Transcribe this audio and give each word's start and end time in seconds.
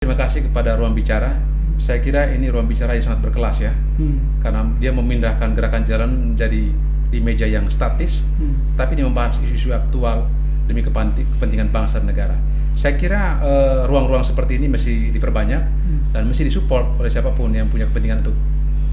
Terima 0.00 0.16
kasih 0.16 0.48
kepada 0.48 0.80
Ruang 0.80 0.96
Bicara. 0.96 1.36
Saya 1.76 2.00
kira 2.00 2.32
ini 2.32 2.48
ruang 2.48 2.64
bicara 2.64 2.96
yang 2.96 3.04
sangat 3.04 3.20
berkelas 3.20 3.60
ya, 3.60 3.76
Hmm. 4.00 4.40
karena 4.40 4.64
dia 4.80 4.96
memindahkan 4.96 5.52
gerakan 5.52 5.84
jalan 5.84 6.08
menjadi 6.32 6.72
di 7.12 7.18
meja 7.20 7.44
yang 7.44 7.68
statis, 7.68 8.24
Hmm. 8.40 8.80
tapi 8.80 8.96
dia 8.96 9.04
membahas 9.04 9.36
isu-isu 9.44 9.76
aktual 9.76 10.24
demi 10.64 10.80
kepentingan 10.80 11.68
bangsa 11.68 12.00
dan 12.00 12.08
negara. 12.08 12.32
Saya 12.80 12.96
kira 12.96 13.44
eh, 13.44 13.84
ruang-ruang 13.84 14.24
seperti 14.24 14.56
ini 14.56 14.72
mesti 14.72 15.12
diperbanyak 15.12 15.62
Hmm. 15.68 16.00
dan 16.16 16.24
mesti 16.24 16.48
disupport 16.48 16.96
oleh 16.96 17.12
siapa 17.12 17.36
pun 17.36 17.52
yang 17.52 17.68
punya 17.68 17.84
kepentingan 17.84 18.24
untuk 18.24 18.36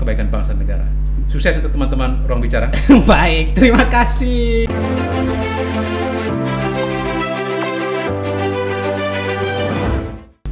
kebaikan 0.03 0.27
bangsa 0.27 0.51
dan 0.51 0.59
negara. 0.59 0.85
Sukses 1.31 1.55
untuk 1.55 1.71
teman-teman 1.71 2.27
Ruang 2.27 2.43
Bicara. 2.43 2.67
Baik, 3.07 3.55
terima 3.55 3.87
kasih. 3.87 4.67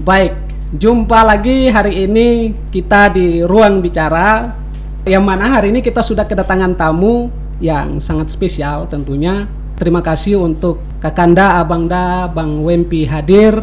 Baik, 0.05 0.37
jumpa 0.73 1.21
lagi 1.21 1.69
hari 1.69 2.09
ini 2.09 2.55
kita 2.73 3.13
di 3.13 3.45
ruang 3.45 3.85
bicara 3.85 4.57
yang 5.05 5.21
mana 5.21 5.53
hari 5.53 5.69
ini 5.69 5.85
kita 5.85 6.01
sudah 6.01 6.25
kedatangan 6.25 6.73
tamu 6.73 7.29
yang 7.61 8.01
sangat 8.01 8.33
spesial 8.33 8.89
tentunya. 8.89 9.45
Terima 9.75 9.99
kasih 9.99 10.39
untuk 10.39 10.79
Kakanda, 11.03 11.59
Abangda, 11.59 12.31
Bang 12.31 12.63
Wempi 12.63 13.05
hadir 13.05 13.61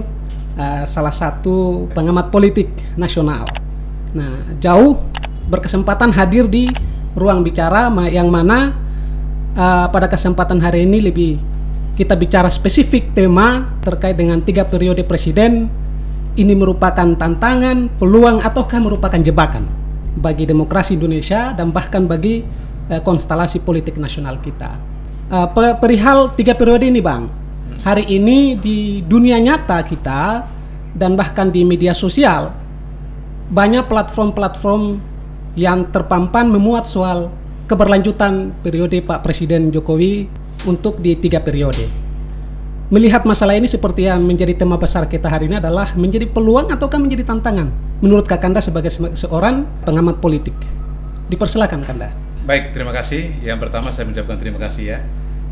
eh, 0.54 0.84
salah 0.84 1.10
satu 1.10 1.88
pengamat 1.90 2.28
politik 2.30 2.68
nasional. 2.94 3.48
Nah, 4.12 4.54
jauh 4.60 5.00
berkesempatan 5.48 6.12
hadir 6.14 6.46
di 6.46 6.68
ruang 7.16 7.42
bicara 7.42 7.92
yang 8.08 8.32
mana 8.32 8.72
uh, 9.56 9.86
pada 9.92 10.08
kesempatan 10.08 10.60
hari 10.60 10.88
ini 10.88 10.98
lebih 11.04 11.32
kita 11.92 12.16
bicara 12.16 12.48
spesifik 12.48 13.12
tema 13.12 13.76
terkait 13.84 14.16
dengan 14.16 14.40
tiga 14.40 14.64
periode 14.64 15.04
presiden 15.04 15.68
ini 16.36 16.56
merupakan 16.56 17.12
tantangan, 17.16 17.92
peluang 18.00 18.40
ataukah 18.40 18.80
merupakan 18.80 19.20
jebakan 19.20 19.68
bagi 20.16 20.48
demokrasi 20.48 20.96
Indonesia 20.96 21.52
dan 21.52 21.72
bahkan 21.72 22.08
bagi 22.08 22.44
uh, 22.88 23.00
konstelasi 23.04 23.60
politik 23.64 23.96
nasional 24.00 24.40
kita. 24.40 24.92
Pe- 25.32 25.76
perihal 25.80 26.36
tiga 26.36 26.52
periode 26.52 26.84
ini, 26.84 27.00
Bang. 27.00 27.24
Hari 27.80 28.04
ini 28.04 28.52
di 28.52 29.00
dunia 29.00 29.40
nyata 29.40 29.80
kita 29.80 30.44
dan 30.92 31.16
bahkan 31.16 31.48
di 31.48 31.64
media 31.64 31.96
sosial 31.96 32.52
banyak 33.48 33.88
platform-platform 33.88 35.00
yang 35.56 35.88
terpampang 35.88 36.52
memuat 36.52 36.84
soal 36.84 37.32
keberlanjutan 37.64 38.52
periode 38.60 39.00
Pak 39.00 39.24
Presiden 39.24 39.72
Jokowi 39.72 40.28
untuk 40.68 41.00
di 41.00 41.16
tiga 41.16 41.40
periode. 41.40 41.88
Melihat 42.92 43.24
masalah 43.24 43.56
ini 43.56 43.64
seperti 43.64 44.04
yang 44.04 44.20
menjadi 44.20 44.52
tema 44.52 44.76
besar 44.76 45.08
kita 45.08 45.24
hari 45.24 45.48
ini 45.48 45.56
adalah 45.56 45.96
menjadi 45.96 46.28
peluang 46.28 46.68
ataukah 46.68 47.00
menjadi 47.00 47.24
tantangan 47.24 47.72
menurut 48.04 48.28
Kakanda 48.28 48.60
sebagai 48.60 48.92
se- 48.92 49.16
seorang 49.16 49.64
pengamat 49.88 50.20
politik. 50.20 50.52
Dipersilakan 51.32 51.88
Kanda. 51.88 52.12
Baik, 52.44 52.76
terima 52.76 52.92
kasih. 52.92 53.32
Yang 53.40 53.64
pertama 53.64 53.96
saya 53.96 54.04
mengucapkan 54.04 54.36
terima 54.36 54.60
kasih 54.60 54.84
ya 54.84 54.98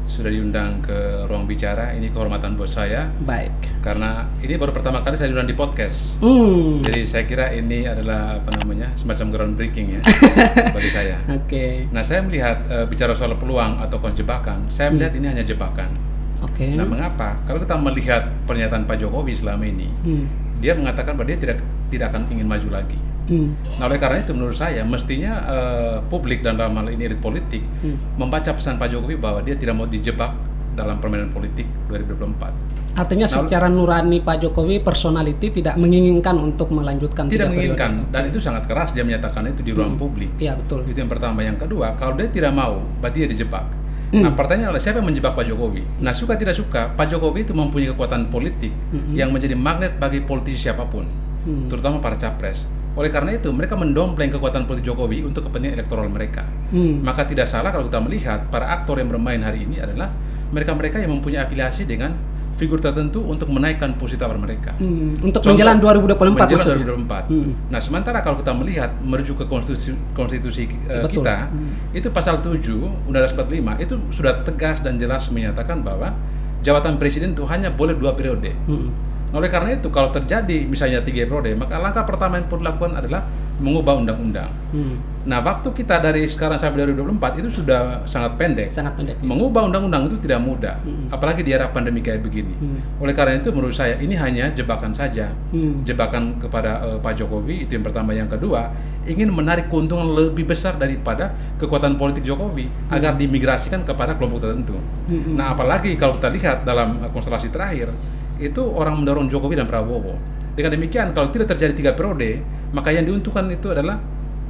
sudah 0.05 0.28
diundang 0.28 0.84
ke 0.84 1.24
ruang 1.33 1.48
bicara. 1.48 1.96
Ini 1.96 2.12
kehormatan 2.12 2.61
buat 2.61 2.68
saya 2.68 3.08
Baik. 3.24 3.80
karena 3.80 4.28
ini 4.44 4.61
baru 4.61 4.77
pertama 4.77 5.00
kali 5.00 5.16
saya 5.16 5.33
diundang 5.33 5.48
di 5.48 5.56
podcast. 5.56 6.20
Hmm. 6.20 6.84
Jadi 6.84 7.08
saya 7.08 7.24
kira 7.24 7.56
ini 7.56 7.88
adalah 7.88 8.36
apa 8.36 8.52
namanya 8.61 8.92
semacam 9.00 9.33
groundbreaking 9.33 9.96
ya 9.96 10.00
bagi 10.77 10.92
saya. 10.92 11.16
Oke. 11.33 11.88
Nah 11.88 12.05
saya 12.05 12.20
melihat 12.20 12.68
eh, 12.68 12.84
bicara 12.84 13.16
soal 13.16 13.33
peluang 13.41 13.80
atau 13.80 13.96
jebakan, 14.12 14.68
saya 14.68 14.92
melihat 14.92 15.16
ini 15.16 15.24
hanya 15.24 15.44
jebakan. 15.48 16.09
Oke. 16.42 16.72
Nah 16.72 16.84
mengapa? 16.84 17.36
Kalau 17.44 17.58
kita 17.58 17.77
melihat 17.77 18.22
pernyataan 18.44 18.84
Pak 18.84 18.96
Jokowi 18.98 19.33
selama 19.34 19.62
ini, 19.62 19.88
Hmm. 20.00 20.24
dia 20.58 20.72
mengatakan 20.72 21.14
bahwa 21.14 21.27
dia 21.27 21.38
tidak 21.38 21.56
tidak 21.88 22.10
akan 22.10 22.28
ingin 22.30 22.46
maju 22.46 22.69
lagi. 22.70 22.98
Hmm. 23.27 23.55
Nah 23.77 23.86
oleh 23.86 23.96
karena 23.96 24.19
itu 24.19 24.33
menurut 24.33 24.55
saya 24.55 24.83
mestinya 24.83 25.33
eh, 25.46 25.96
publik 26.05 26.41
dan 26.41 26.56
dalam 26.56 26.74
hal 26.74 26.88
ini 26.88 27.06
elit 27.06 27.18
politik 27.18 27.62
Hmm. 27.80 27.96
membaca 28.16 28.50
pesan 28.50 28.74
Pak 28.74 28.88
Jokowi 28.88 29.16
bahwa 29.16 29.40
dia 29.40 29.55
tidak 29.55 29.74
mau 29.74 29.84
dijebak 29.84 30.33
dalam 30.73 30.96
permainan 30.96 31.28
politik 31.28 31.67
2024. 31.86 32.51
Artinya 32.92 33.22
Nah, 33.24 33.34
secara 33.36 33.67
nurani 33.67 34.18
Pak 34.18 34.40
Jokowi 34.40 34.80
personality 34.80 35.52
tidak 35.52 35.77
menginginkan 35.77 36.34
untuk 36.36 36.70
melanjutkan 36.70 37.27
Tidak 37.27 37.30
tiga 37.30 37.46
periode. 37.46 37.70
menginginkan 37.70 37.92
dan 38.11 38.22
itu 38.27 38.39
sangat 38.39 38.67
keras 38.67 38.90
dia 38.90 39.02
menyatakan 39.02 39.46
itu 39.46 39.62
di 39.62 39.70
ruang 39.70 39.95
Hmm. 39.95 40.01
publik. 40.01 40.30
Iya 40.36 40.57
betul. 40.57 40.83
Itu 40.84 40.98
yang 40.98 41.07
pertama. 41.08 41.39
Yang 41.40 41.58
kedua, 41.61 41.95
kalau 41.95 42.14
dia 42.14 42.27
tidak 42.27 42.51
mau, 42.51 42.83
berarti 42.98 43.18
dia 43.20 43.30
dijebak. 43.30 43.62
Hmm. 44.10 44.26
Nah, 44.26 44.32
pertanyaannya 44.34 44.74
adalah 44.74 44.82
siapa 44.82 44.98
yang 44.98 45.06
menjebak 45.06 45.38
Pak 45.38 45.46
Jokowi? 45.46 45.82
Nah, 46.02 46.10
suka 46.10 46.34
tidak 46.34 46.58
suka, 46.58 46.90
Pak 46.98 47.14
Jokowi 47.14 47.46
itu 47.46 47.54
mempunyai 47.54 47.94
kekuatan 47.94 48.26
politik 48.26 48.74
Mhm. 48.90 49.14
yang 49.14 49.30
menjadi 49.30 49.54
magnet 49.54 50.02
bagi 50.02 50.18
politisi 50.26 50.66
siapa 50.66 50.82
pun, 50.90 51.06
Hmm. 51.46 51.70
terutama 51.70 52.02
para 52.02 52.18
capres. 52.18 52.66
Oleh 52.98 53.06
karena 53.06 53.38
itu, 53.38 53.54
mereka 53.54 53.78
mendompleng 53.78 54.34
kekuatan 54.34 54.66
politik 54.66 54.90
Jokowi 54.90 55.22
untuk 55.22 55.46
kepentingan 55.46 55.78
elektoral 55.78 56.10
mereka. 56.10 56.42
Hmm. 56.74 57.06
Maka 57.06 57.22
tidak 57.22 57.46
salah 57.46 57.70
kalau 57.70 57.86
kita 57.86 58.02
melihat 58.02 58.50
para 58.50 58.66
aktor 58.66 58.98
yang 58.98 59.14
bermain 59.14 59.38
hari 59.46 59.62
ini 59.62 59.78
adalah 59.78 60.10
mereka-mereka 60.50 60.98
yang 60.98 61.14
mempunyai 61.14 61.46
afiliasi 61.46 61.86
dengan 61.86 62.18
figur 62.60 62.76
tertentu 62.76 63.24
untuk 63.24 63.48
menaikkan 63.48 63.96
posisi 63.96 64.20
tawar 64.20 64.36
mereka. 64.36 64.76
Hmm, 64.76 65.16
Untuk 65.24 65.40
Contoh, 65.40 65.56
menjelang 65.56 65.80
2024 65.80 66.36
menjelang 66.36 66.60
maksudnya? 66.60 66.84
2024. 66.92 67.32
Hmm. 67.32 67.50
Nah, 67.72 67.80
sementara 67.80 68.18
kalau 68.20 68.36
kita 68.36 68.52
melihat 68.52 68.90
merujuk 69.00 69.40
ke 69.40 69.48
konstitusi, 69.48 69.96
konstitusi 70.12 70.68
Betul. 70.68 71.24
kita, 71.24 71.48
Hmm. 71.48 71.96
itu 71.96 72.12
pasal 72.12 72.44
7 72.44 72.84
Undang-Undang 73.08 73.32
45 73.48 73.80
itu 73.80 73.96
sudah 74.12 74.44
tegas 74.44 74.84
dan 74.84 75.00
jelas 75.00 75.32
menyatakan 75.32 75.80
bahwa 75.80 76.12
jabatan 76.60 77.00
presiden 77.00 77.32
itu 77.32 77.48
hanya 77.48 77.72
boleh 77.72 77.96
dua 77.96 78.12
periode. 78.12 78.52
Hmm. 78.68 78.92
Oleh 79.32 79.48
karena 79.48 79.80
itu 79.80 79.88
kalau 79.88 80.12
terjadi 80.12 80.68
misalnya 80.68 81.00
tiga 81.00 81.24
periode, 81.24 81.56
maka 81.56 81.80
langkah 81.80 82.04
pertama 82.04 82.36
yang 82.36 82.44
perlu 82.44 82.68
dilakukan 82.68 83.00
adalah 83.00 83.24
mengubah 83.60 84.00
undang-undang. 84.00 84.48
Hmm. 84.72 84.96
Nah, 85.20 85.44
waktu 85.44 85.68
kita 85.76 86.00
dari 86.00 86.24
sekarang 86.24 86.56
sampai 86.56 86.88
2024 86.88 87.44
itu 87.44 87.60
sudah 87.60 88.00
sangat 88.08 88.40
pendek. 88.40 88.72
Sangat 88.72 88.96
pendek. 88.96 89.20
Mengubah 89.20 89.68
undang-undang 89.68 90.08
itu 90.08 90.16
tidak 90.24 90.40
mudah, 90.40 90.80
Hmm. 90.80 91.12
apalagi 91.12 91.44
di 91.44 91.52
era 91.52 91.68
pandemi 91.68 92.00
kayak 92.00 92.24
begini. 92.24 92.56
Hmm. 92.56 92.80
Oleh 93.04 93.12
karena 93.12 93.36
itu 93.36 93.52
menurut 93.52 93.76
saya 93.76 94.00
ini 94.00 94.16
hanya 94.16 94.48
jebakan 94.56 94.96
saja. 94.96 95.28
Hmm. 95.52 95.84
Jebakan 95.84 96.40
kepada 96.40 96.80
eh, 96.88 96.98
Pak 97.04 97.20
Jokowi 97.20 97.68
itu 97.68 97.76
yang 97.76 97.84
pertama, 97.84 98.16
yang 98.16 98.32
kedua 98.32 98.72
ingin 99.04 99.32
menarik 99.32 99.72
keuntungan 99.72 100.08
lebih 100.12 100.44
besar 100.44 100.77
daripada 100.77 101.32
kekuatan 101.56 101.96
politik 101.96 102.24
Jokowi 102.24 102.68
agar 102.92 103.16
dimigrasikan 103.16 103.84
kepada 103.84 104.16
kelompok 104.16 104.44
tertentu. 104.44 104.77
Hmm. 105.08 105.36
Nah, 105.36 105.52
apalagi 105.52 106.00
kalau 106.00 106.16
kita 106.16 106.32
lihat 106.32 106.64
dalam 106.64 106.96
konstelasi 107.12 107.52
terakhir 107.52 107.92
itu 108.40 108.60
orang 108.64 108.96
mendorong 109.04 109.28
Jokowi 109.28 109.60
dan 109.60 109.68
Prabowo. 109.68 110.16
Dengan 110.60 110.76
demikian 110.76 111.16
kalau 111.16 111.32
tidak 111.32 111.56
terjadi 111.56 111.72
tiga 111.72 111.92
periode, 111.96 112.44
maka 112.76 112.92
yang 112.92 113.08
diuntungkan 113.08 113.48
itu 113.48 113.72
adalah 113.72 113.96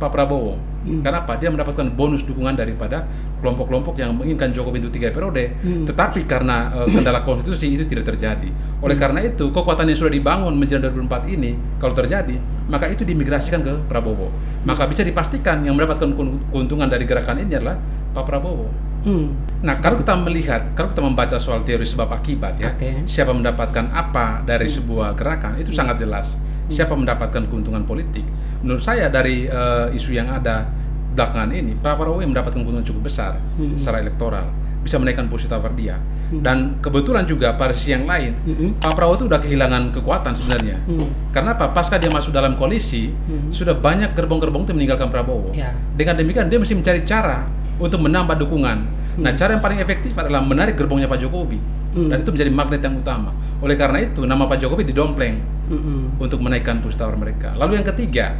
Pak 0.03 0.10
Prabowo. 0.10 0.59
Hmm. 0.82 1.06
Karena 1.06 1.22
apa? 1.22 1.38
Dia 1.38 1.54
mendapatkan 1.54 1.87
bonus 1.94 2.26
dukungan 2.26 2.59
daripada 2.59 3.06
kelompok-kelompok 3.38 3.94
yang 3.94 4.16
menginginkan 4.19 4.50
Jokowi 4.50 4.82
untuk 4.82 4.98
tiga 4.98 5.15
periode. 5.15 5.54
Hmm. 5.62 5.87
Tetapi 5.87 6.26
karena 6.26 6.75
eh, 6.82 6.88
kendala 6.91 7.22
konstitusi 7.22 7.71
itu 7.71 7.87
tidak 7.87 8.10
terjadi. 8.10 8.50
Oleh 8.82 8.98
Hmm. 8.98 9.03
karena 9.06 9.21
itu 9.22 9.54
kekuatan 9.54 9.87
yang 9.87 9.98
sudah 10.03 10.10
dibangun 10.10 10.59
menjelang 10.59 10.82
2024 10.82 11.31
ini 11.31 11.54
kalau 11.78 11.94
terjadi, 11.94 12.34
maka 12.66 12.91
itu 12.91 13.06
dimigrasikan 13.06 13.62
ke 13.62 13.71
Prabowo. 13.87 14.34
Maka 14.66 14.91
bisa 14.91 15.06
dipastikan 15.06 15.62
yang 15.62 15.78
mendapatkan 15.78 16.10
keun- 16.10 16.42
keuntungan 16.50 16.91
dari 16.91 17.06
gerakan 17.06 17.47
ini 17.47 17.54
adalah 17.54 17.78
Pak 18.10 18.25
Prabowo. 18.25 18.69
Hmm. 19.00 19.32
Nah, 19.65 19.81
kalau 19.81 19.97
kita 19.97 20.12
melihat, 20.12 20.76
kalau 20.76 20.93
kita 20.93 21.00
membaca 21.00 21.37
soal 21.41 21.65
teori 21.65 21.84
sebab 21.84 22.12
akibat 22.12 22.60
ya, 22.60 22.76
Oke. 22.76 23.09
siapa 23.09 23.32
mendapatkan 23.32 23.88
apa 23.88 24.44
dari 24.44 24.69
Hmm. 24.69 24.76
sebuah 24.76 25.16
gerakan 25.16 25.56
itu 25.56 25.72
sangat 25.72 25.97
jelas. 25.98 26.37
Siapa 26.69 26.94
mendapatkan 26.94 27.48
keuntungan 27.48 27.82
politik? 27.82 28.22
Menurut 28.62 28.84
saya 28.84 29.09
dari 29.09 29.48
eh, 29.48 29.97
isu 29.97 30.12
yang 30.12 30.28
ada 30.28 30.69
belakangan 31.10 31.50
ini, 31.50 31.75
Pak 31.75 31.97
Prabowo 31.97 32.21
yang 32.21 32.31
mendapatkan 32.31 32.60
keuntungan 32.60 32.87
cukup 32.87 33.09
besar 33.09 33.41
Hmm. 33.59 33.75
secara 33.75 33.98
elektoral, 33.98 34.47
bisa 34.81 34.94
menaikkan 34.94 35.27
posisi 35.27 35.48
tawar 35.48 35.72
dia. 35.75 35.98
Hmm. 36.31 36.44
Dan 36.47 36.56
kebetulan 36.78 37.27
juga 37.27 37.59
pada 37.59 37.75
sisi 37.75 37.91
yang 37.91 38.06
lain, 38.06 38.37
Hmm. 38.47 38.78
Pak 38.78 38.94
Prabowo 38.94 39.16
itu 39.16 39.27
udah 39.27 39.41
kehilangan 39.42 39.91
kekuatan 39.91 40.32
sebenarnya. 40.32 40.77
Hmm. 40.87 41.09
Karena 41.32 41.59
apa? 41.59 41.72
Pasca 41.72 41.98
dia 41.98 42.06
masuk 42.06 42.31
dalam 42.31 42.54
koalisi, 42.54 43.10
Hmm. 43.10 43.51
sudah 43.51 43.74
banyak 43.74 44.15
gerbong-gerbong 44.15 44.63
itu 44.63 44.72
meninggalkan 44.72 45.10
Prabowo. 45.10 45.51
Ya. 45.51 45.74
Dengan 45.97 46.15
demikian 46.15 46.47
dia 46.47 46.60
mesti 46.60 46.77
mencari 46.77 47.03
cara 47.03 47.48
untuk 47.80 47.98
menambah 47.98 48.36
dukungan. 48.36 48.78
Nah, 49.18 49.32
Hmm. 49.32 49.36
cara 49.36 49.56
yang 49.56 49.65
paling 49.65 49.80
efektif 49.80 50.15
adalah 50.15 50.38
menarik 50.38 50.77
gerbongnya 50.77 51.09
Pak 51.09 51.18
Jokowi. 51.18 51.59
Hmm. 51.91 52.09
Dan 52.12 52.22
itu 52.22 52.30
menjadi 52.30 52.53
magnet 52.53 52.80
yang 52.80 52.94
utama. 52.94 53.34
Oleh 53.59 53.74
karena 53.74 53.98
itu, 54.00 54.22
nama 54.22 54.47
Pak 54.47 54.60
Jokowi 54.60 54.86
didompleng 54.86 55.41
Hmm. 55.66 56.15
untuk 56.16 56.38
menaikkan 56.38 56.78
tawar 56.94 57.16
mereka. 57.16 57.56
Lalu 57.56 57.82
yang 57.82 57.86
ketiga, 57.86 58.38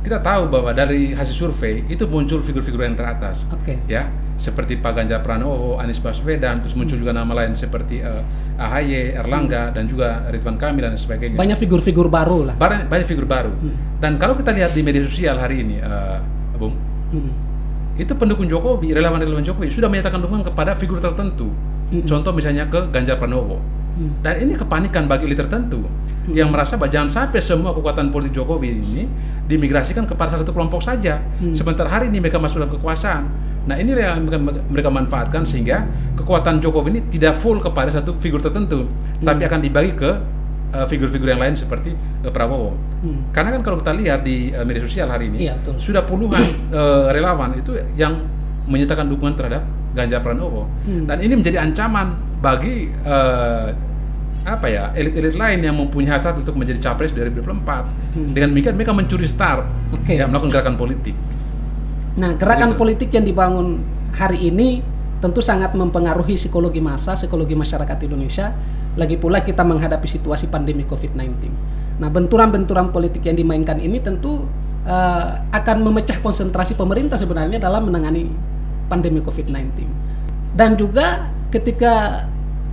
kita 0.00 0.18
tahu 0.18 0.48
bahwa 0.48 0.70
dari 0.70 1.12
hasil 1.12 1.34
survei 1.34 1.84
itu 1.86 2.06
muncul 2.06 2.40
figur-figur 2.40 2.80
yang 2.80 2.94
teratas. 2.94 3.44
Oke. 3.50 3.78
Ya, 3.86 4.08
seperti 4.36 4.78
Pak 4.78 4.94
Ganjar 4.94 5.20
Pranowo, 5.20 5.76
Anies 5.76 5.98
Baswedan, 5.98 6.62
terus 6.62 6.74
muncul 6.74 6.98
Hmm. 6.98 7.02
juga 7.06 7.12
nama 7.14 7.32
lain 7.34 7.54
seperti 7.54 8.00
eh, 8.00 8.22
AHY, 8.58 9.14
Erlangga, 9.14 9.70
dan 9.70 9.86
juga 9.86 10.26
Ridwan 10.28 10.58
Kamil 10.58 10.82
dan 10.82 10.98
sebagainya. 10.98 11.38
Banyak 11.38 11.58
figur-figur 11.58 12.10
baru 12.10 12.50
lah. 12.50 12.54
banyak, 12.54 12.90
banyak 12.90 13.06
figur 13.06 13.24
baru. 13.24 13.54
Hmm. 13.54 13.74
Dan 13.98 14.18
kalau 14.18 14.34
kita 14.34 14.50
lihat 14.50 14.74
di 14.74 14.82
media 14.82 15.02
sosial 15.02 15.38
hari 15.38 15.62
ini, 15.62 15.78
eh, 15.78 16.18
Bung, 16.58 16.74
Hmm. 17.08 17.30
Itu 17.98 18.14
pendukung 18.14 18.46
Jokowi, 18.46 18.94
relawan-relawan 18.94 19.42
Jokowi 19.42 19.74
sudah 19.74 19.90
menyatakan 19.90 20.22
dukungan 20.22 20.46
kepada 20.46 20.78
figur 20.78 21.02
tertentu. 21.02 21.50
Mm-mm. 21.90 22.06
Contoh 22.06 22.30
misalnya 22.30 22.70
ke 22.70 22.78
Ganjar 22.94 23.18
Pranowo. 23.18 23.58
Hmm. 23.98 24.14
Dan 24.22 24.46
ini 24.46 24.54
kepanikan 24.54 25.10
bagi 25.10 25.26
elit 25.26 25.42
tertentu 25.42 25.82
Hmm. 25.82 26.36
yang 26.36 26.52
merasa 26.54 26.78
bahwa 26.78 26.92
jangan 26.92 27.10
sampai 27.10 27.40
semua 27.42 27.74
kekuatan 27.74 28.14
politik 28.14 28.38
Jokowi 28.38 28.78
ini 28.78 29.10
dimigrasikan 29.50 30.06
kepada 30.06 30.38
satu 30.38 30.54
kelompok 30.54 30.84
saja. 30.84 31.18
Hmm. 31.42 31.56
Sebentar 31.56 31.88
hari 31.90 32.06
ini 32.12 32.22
mereka 32.22 32.38
masuk 32.38 32.62
dalam 32.62 32.70
kekuasaan. 32.70 33.24
Nah 33.66 33.74
ini 33.74 33.96
yang 33.96 34.22
mereka, 34.22 34.38
mereka 34.70 34.90
manfaatkan 34.92 35.42
sehingga 35.42 35.88
kekuatan 36.14 36.62
Jokowi 36.62 36.88
ini 36.94 37.00
tidak 37.10 37.40
full 37.42 37.58
kepada 37.58 37.90
satu 37.90 38.14
figur 38.22 38.38
tertentu, 38.38 38.86
tapi 39.18 39.42
Hmm. 39.42 39.48
akan 39.50 39.60
dibagi 39.64 39.92
ke 39.98 40.10
uh, 40.70 40.84
figur-figur 40.84 41.26
yang 41.26 41.38
lain 41.38 41.54
seperti 41.54 41.92
uh, 42.22 42.28
Prabowo. 42.28 42.74
Hmm. 42.98 43.30
Karena 43.30 43.52
kan 43.52 43.62
kalau 43.62 43.78
kita 43.78 43.92
lihat 43.92 44.20
di 44.22 44.50
uh, 44.50 44.62
media 44.62 44.82
sosial 44.82 45.06
hari 45.06 45.28
ini 45.28 45.48
betul. 45.48 45.74
sudah 45.78 46.02
puluhan 46.02 46.42
uh, 46.70 47.08
relawan 47.08 47.54
itu 47.54 47.76
yang 47.94 48.26
menyatakan 48.64 49.06
dukungan 49.06 49.32
terhadap 49.34 49.62
Ganjar 49.90 50.20
Pranowo 50.20 50.68
Hmm. 50.84 51.04
dan 51.04 51.18
ini 51.18 51.32
menjadi 51.34 51.58
ancaman 51.58 52.12
bagi 52.38 52.92
uh, 53.02 53.72
apa 54.44 54.64
ya 54.64 54.92
elit-elit 54.92 55.34
lain 55.34 55.60
yang 55.60 55.76
mempunyai 55.76 56.08
hasrat 56.10 56.36
untuk 56.36 56.52
menjadi 56.52 56.80
capres 56.82 57.12
2024 57.12 57.88
Hmm. 58.08 58.32
dengan 58.32 58.48
demikian 58.50 58.74
mereka 58.74 58.92
mencuri 58.92 59.24
start 59.24 59.64
Oke. 59.90 60.16
ya 60.16 60.24
melakukan 60.24 60.50
gerakan 60.50 60.76
politik 60.76 61.12
Nah, 62.16 62.34
gerakan 62.34 62.74
Begitu. 62.74 62.80
politik 62.80 63.08
yang 63.14 63.24
dibangun 63.24 63.78
hari 64.10 64.50
ini 64.50 64.82
tentu 65.18 65.42
sangat 65.42 65.74
mempengaruhi 65.74 66.38
psikologi 66.38 66.78
massa, 66.78 67.18
psikologi 67.18 67.58
masyarakat 67.58 67.98
Indonesia. 68.06 68.54
Lagi 68.94 69.18
pula 69.18 69.42
kita 69.42 69.62
menghadapi 69.62 70.06
situasi 70.06 70.46
pandemi 70.46 70.82
COVID-19. 70.86 71.50
Nah, 71.98 72.08
benturan-benturan 72.10 72.90
politik 72.90 73.26
yang 73.26 73.34
dimainkan 73.34 73.78
ini 73.78 73.98
tentu 73.98 74.46
eh, 74.86 75.28
akan 75.50 75.76
memecah 75.82 76.22
konsentrasi 76.22 76.78
pemerintah 76.78 77.18
sebenarnya 77.18 77.58
dalam 77.58 77.90
menangani 77.90 78.30
pandemi 78.86 79.18
COVID-19. 79.18 79.84
Dan 80.54 80.74
juga 80.74 81.28
ketika 81.50 82.24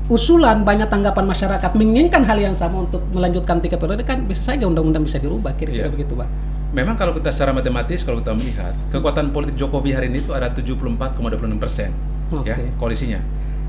usulan 0.06 0.62
banyak 0.62 0.86
tanggapan 0.86 1.26
masyarakat 1.26 1.72
menginginkan 1.74 2.22
hal 2.24 2.38
yang 2.38 2.54
sama 2.54 2.86
untuk 2.86 3.02
melanjutkan 3.10 3.58
tiga 3.58 3.82
periode 3.82 4.06
kan 4.06 4.22
bisa 4.24 4.54
saja 4.54 4.70
undang-undang 4.70 5.02
bisa 5.02 5.18
dirubah 5.18 5.58
kira-kira 5.58 5.90
Iya. 5.90 5.94
begitu, 5.94 6.14
Pak. 6.14 6.30
memang 6.72 6.94
kalau 6.94 7.18
kita 7.18 7.34
secara 7.34 7.58
matematis 7.58 8.06
kalau 8.06 8.22
kita 8.22 8.38
melihat 8.38 8.74
kekuatan 8.94 9.34
politik 9.34 9.58
Jokowi 9.58 9.98
hari 9.98 10.14
ini 10.14 10.22
itu 10.22 10.30
ada 10.30 10.54
74,26 10.54 11.58
persen 11.58 11.90
Oke. 12.34 12.50
ya 12.50 12.58
koalisinya 12.82 13.22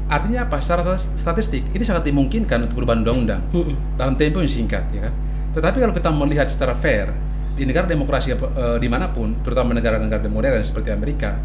artinya 0.06 0.46
apa 0.46 0.62
secara 0.62 0.94
statistik 1.18 1.66
ini 1.74 1.82
sangat 1.82 2.06
dimungkinkan 2.06 2.70
untuk 2.70 2.78
berubah 2.78 2.94
undang-undang 2.94 3.42
Mm-mm. 3.50 3.74
dalam 3.98 4.14
tempo 4.14 4.38
yang 4.38 4.46
singkat 4.46 4.86
ya 4.94 5.10
kan. 5.10 5.14
Tetapi 5.50 5.82
kalau 5.82 5.94
kita 5.96 6.10
melihat 6.14 6.46
secara 6.46 6.78
fair 6.78 7.10
di 7.58 7.66
negara 7.66 7.90
demokrasi 7.90 8.36
apa- 8.36 8.52
eh, 8.54 8.76
di 8.78 8.86
mana 8.86 9.10
pun, 9.10 9.34
terutama 9.42 9.74
negara-negara 9.74 10.22
modern 10.30 10.62
seperti 10.62 10.94
Amerika, 10.94 11.40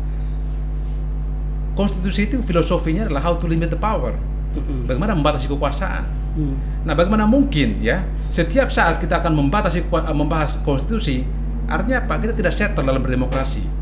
konstitusi 1.74 2.28
itu 2.30 2.44
filosofinya 2.44 3.08
adalah 3.08 3.24
how 3.24 3.34
to 3.40 3.48
limit 3.48 3.72
the 3.72 3.80
power, 3.80 4.14
Mm-mm. 4.54 4.86
bagaimana 4.86 5.16
membatasi 5.16 5.48
kekuasaan. 5.48 6.06
Hmm. 6.32 6.56
Nah, 6.88 6.96
bagaimana 6.96 7.28
mungkin 7.28 7.84
ya 7.84 8.08
setiap 8.32 8.72
saat 8.72 9.04
kita 9.04 9.20
akan 9.20 9.36
membatasi 9.36 9.84
eh, 9.84 10.16
membahas 10.16 10.60
konstitusi, 10.64 11.26
artinya 11.68 12.04
apa? 12.04 12.20
Kita 12.20 12.38
tidak 12.38 12.54
settle 12.54 12.86
dalam 12.86 13.02
berdemokrasi. 13.02 13.81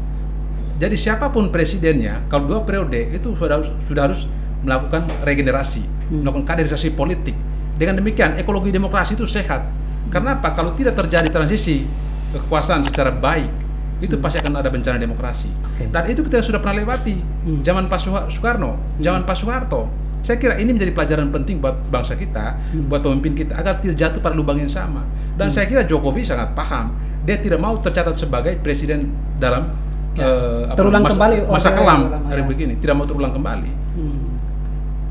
Jadi 0.79 0.95
siapa 0.95 1.27
pun 1.27 1.51
presidennya, 1.51 2.23
kalau 2.31 2.47
dua 2.47 2.63
periode 2.63 3.11
itu 3.11 3.35
sudah 3.35 3.59
harus, 3.59 3.69
sudah 3.83 4.03
harus 4.07 4.23
melakukan 4.63 5.11
regenerasi, 5.27 5.83
Hmm. 6.07 6.23
melakukan 6.23 6.55
kaderisasi 6.55 6.95
politik. 6.95 7.35
Dengan 7.75 7.99
demikian 7.99 8.39
ekologi 8.39 8.71
demokrasi 8.71 9.19
itu 9.19 9.27
sehat. 9.27 9.67
Karena 10.07 10.39
apa? 10.39 10.55
Kalau 10.55 10.71
tidak 10.75 10.95
terjadi 10.95 11.27
transisi 11.27 11.83
kekuasaan 12.31 12.87
secara 12.87 13.11
baik, 13.11 13.51
itu 13.99 14.15
Hmm. 14.15 14.23
pasti 14.23 14.39
akan 14.39 14.55
ada 14.55 14.71
bencana 14.71 14.95
demokrasi. 14.95 15.51
Oke. 15.75 15.91
Dan 15.91 16.03
itu 16.07 16.23
kita 16.23 16.39
sudah 16.39 16.63
pernah 16.63 16.79
lewati. 16.79 17.19
Hmm. 17.19 17.59
Zaman 17.59 17.91
Pak 17.91 17.99
Soekarno, 18.31 18.79
zaman 19.03 19.27
Pak 19.27 19.35
Soeharto. 19.35 19.91
Saya 20.23 20.35
kira 20.35 20.59
ini 20.59 20.75
menjadi 20.75 20.91
pelajaran 20.91 21.31
penting 21.31 21.63
buat 21.63 21.75
bangsa 21.91 22.15
kita, 22.15 22.55
Hmm. 22.55 22.87
buat 22.87 23.03
pemimpin 23.03 23.35
kita 23.35 23.55
agar 23.55 23.83
tidak 23.83 23.99
jatuh 23.99 24.19
pada 24.23 24.35
lubang 24.35 24.59
yang 24.59 24.71
sama. 24.71 25.03
Dan 25.35 25.51
Hmm. 25.51 25.55
saya 25.55 25.67
kira 25.67 25.83
Jokowi 25.83 26.23
sangat 26.23 26.55
paham. 26.55 26.95
Dia 27.27 27.35
tidak 27.39 27.59
mau 27.59 27.75
tercatat 27.79 28.15
sebagai 28.15 28.55
presiden 28.63 29.11
dalam 29.39 29.71
Ya. 30.19 30.31
apa, 30.65 30.75
Terulang 30.75 31.01
masa, 31.01 31.13
kembali 31.13 31.35
masa 31.41 31.49
order 31.65 31.71
kelam 31.73 31.99
dalam- 32.03 32.25
hari 32.27 32.41
ya. 32.41 32.47
begini, 32.47 32.73
tidak 32.77 32.95
mau 32.95 33.05
terulang 33.05 33.31
kembali. 33.31 33.71
Hmm. 33.95 34.19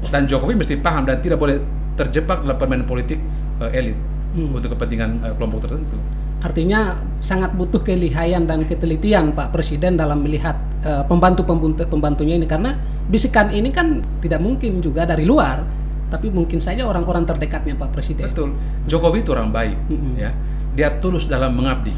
Dan 0.05 0.23
Jokowi 0.25 0.55
mesti 0.55 0.75
paham 0.77 1.03
dan 1.03 1.19
tidak 1.19 1.37
boleh 1.37 1.59
terjebak 1.95 2.41
dalam 2.41 2.55
permainan 2.55 2.85
politik 2.85 3.19
eh, 3.59 3.71
elit 3.75 3.99
Hmm. 4.29 4.53
untuk 4.53 4.71
kepentingan 4.71 5.11
eh, 5.21 5.33
kelompok 5.35 5.65
tertentu. 5.65 5.97
Artinya 6.39 6.95
sangat 7.19 7.51
butuh 7.53 7.83
kelihayan 7.83 8.47
dan 8.47 8.63
ketelitian 8.63 9.33
Pak 9.33 9.51
Presiden 9.51 9.97
dalam 9.97 10.21
melihat 10.21 10.55
eh, 10.81 11.03
pembantu-pembantu 11.03 11.83
pembantunya 11.85 12.37
ini 12.37 12.47
karena 12.47 12.79
bisikan 13.09 13.51
ini 13.51 13.73
kan 13.73 13.99
tidak 14.21 14.39
mungkin 14.39 14.79
juga 14.79 15.03
dari 15.03 15.25
luar, 15.25 15.67
tapi 16.07 16.29
mungkin 16.29 16.61
saja 16.61 16.85
orang-orang 16.85 17.25
terdekatnya 17.25 17.75
Pak 17.75 17.91
Presiden. 17.91 18.31
Betul. 18.31 18.55
Jokowi 18.87 19.21
itu 19.21 19.33
orang 19.33 19.51
baik, 19.51 19.75
Mm-mm. 19.89 20.15
ya. 20.15 20.31
Dia 20.73 20.95
tulus 20.95 21.27
dalam 21.27 21.53
mengabdi. 21.53 21.91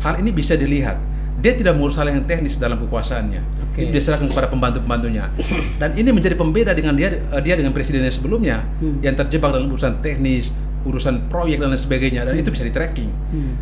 Hal 0.00 0.18
ini 0.18 0.32
bisa 0.32 0.56
dilihat. 0.56 0.98
Dia 1.40 1.54
tidak 1.54 1.78
mengurus 1.78 1.96
hal 1.96 2.10
yang 2.10 2.26
teknis 2.26 2.58
dalam 2.58 2.76
kekuasaannya. 2.82 3.40
Oke. 3.70 3.86
Itu 3.86 3.94
diserahkan 3.94 4.28
kepada 4.28 4.50
pembantu-pembantunya. 4.50 5.30
Dan 5.80 5.94
ini 5.96 6.10
menjadi 6.10 6.34
pembeda 6.36 6.74
dengan 6.74 6.98
dia 6.98 7.16
eh, 7.16 7.42
dia 7.44 7.54
dengan 7.56 7.70
presidennya 7.70 8.10
sebelumnya 8.10 8.66
Hmm. 8.82 9.00
yang 9.00 9.14
terjebak 9.16 9.54
dalam 9.54 9.70
urusan 9.70 10.04
teknis, 10.04 10.50
urusan 10.84 11.28
proyek 11.28 11.60
dan 11.60 11.72
lain 11.72 11.80
sebagainya 11.80 12.24
dan 12.24 12.34
itu 12.36 12.48
bisa 12.48 12.64
di 12.64 12.72
tracking. 12.72 13.08
Hmm. 13.32 13.52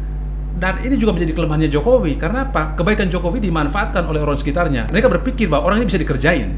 Dan 0.59 0.83
ini 0.83 0.99
juga 0.99 1.15
menjadi 1.15 1.39
kelemahannya 1.39 1.71
Jokowi 1.71 2.19
karena 2.19 2.51
apa? 2.51 2.75
Kebaikan 2.75 3.07
Jokowi 3.11 3.39
dimanfaatkan 3.39 4.03
oleh 4.11 4.19
orang 4.19 4.39
sekitarnya. 4.39 4.91
Mereka 4.91 5.07
berpikir 5.07 5.47
bahwa 5.47 5.71
orang 5.71 5.83
ini 5.83 5.87
bisa 5.87 6.03
dikerjain. 6.03 6.51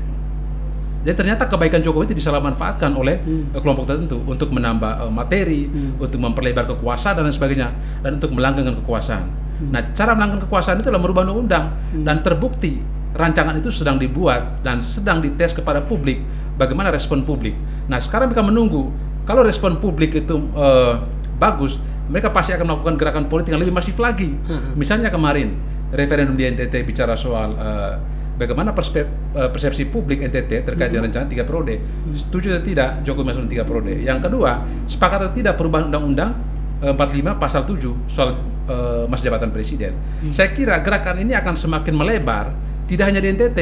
Jadi 1.01 1.17
ternyata 1.17 1.49
kebaikan 1.49 1.81
Jokowi 1.81 2.13
itu 2.13 2.17
disalahmanfaatkan 2.21 2.93
oleh 2.93 3.17
Hmm. 3.21 3.49
eh, 3.51 3.61
kelompok 3.61 3.89
tertentu 3.89 4.21
untuk 4.23 4.53
menambah 4.53 5.09
eh, 5.09 5.13
materi, 5.13 5.61
Hmm. 5.65 5.97
untuk 5.97 6.21
memperlebar 6.21 6.69
kekuasaan 6.69 7.17
dan 7.17 7.25
lain 7.25 7.33
sebagainya, 7.33 7.69
dan 8.01 8.21
untuk 8.21 8.37
melanggengkan 8.37 8.77
kekuasaan. 8.85 9.25
Hmm. 9.25 9.71
Nah, 9.73 9.81
cara 9.97 10.13
melanggengkan 10.13 10.45
kekuasaan 10.45 10.77
itu 10.79 10.89
adalah 10.89 11.01
merubah 11.01 11.25
undang-undang 11.25 11.65
Hmm. 11.97 12.05
dan 12.05 12.21
terbukti 12.21 12.85
rancangan 13.11 13.57
itu 13.57 13.73
sedang 13.73 13.97
dibuat 13.97 14.61
dan 14.61 14.79
sedang 14.79 15.19
dites 15.19 15.51
kepada 15.51 15.81
publik. 15.81 16.21
Bagaimana 16.55 16.93
respon 16.93 17.25
publik? 17.25 17.57
Nah, 17.89 17.97
sekarang 17.97 18.29
mereka 18.29 18.45
menunggu 18.45 18.93
kalau 19.25 19.41
respon 19.41 19.81
publik 19.81 20.13
itu 20.15 20.37
eh, 20.53 20.95
bagus, 21.41 21.81
mereka 22.13 22.29
pasti 22.29 22.53
akan 22.53 22.67
melakukan 22.67 22.95
gerakan 22.95 23.25
politik 23.25 23.51
yang 23.51 23.63
lebih 23.63 23.73
masif 23.73 23.97
lagi. 23.97 24.37
Hmm. 24.45 24.77
Misalnya 24.77 25.09
kemarin 25.09 25.57
referendum 25.91 26.37
di 26.37 26.45
NTT 26.45 26.85
bicara 26.85 27.17
soal 27.17 27.57
eh, 27.57 27.95
bagaimana 28.41 28.73
eh, 28.73 29.05
persepsi 29.53 29.85
publik 29.93 30.25
NTT 30.25 30.65
terkait 30.65 30.89
dengan 30.89 31.05
rencana 31.13 31.29
tiga 31.29 31.45
periode. 31.45 31.77
Setuju 32.17 32.57
atau 32.57 32.65
tidak 32.65 33.05
Jokowi 33.05 33.25
masuk 33.29 33.45
tiga 33.53 33.69
periode. 33.69 34.01
Yang 34.01 34.33
kedua, 34.33 34.65
sepakat 34.89 35.29
atau 35.29 35.33
tidak 35.37 35.61
perubahan 35.61 35.93
undang-undang 35.93 36.33
eh, 36.81 36.97
45 36.97 37.37
pasal 37.37 37.69
7 37.69 38.09
soal 38.09 38.41
eh, 38.65 39.05
masa 39.05 39.29
jabatan 39.29 39.53
presiden. 39.53 39.93
Hmm. 40.25 40.33
Saya 40.33 40.57
kira 40.57 40.81
gerakan 40.81 41.21
ini 41.21 41.37
akan 41.37 41.53
semakin 41.53 41.93
melebar, 41.93 42.57
tidak 42.89 43.13
hanya 43.13 43.21
di 43.21 43.29
NTT, 43.37 43.59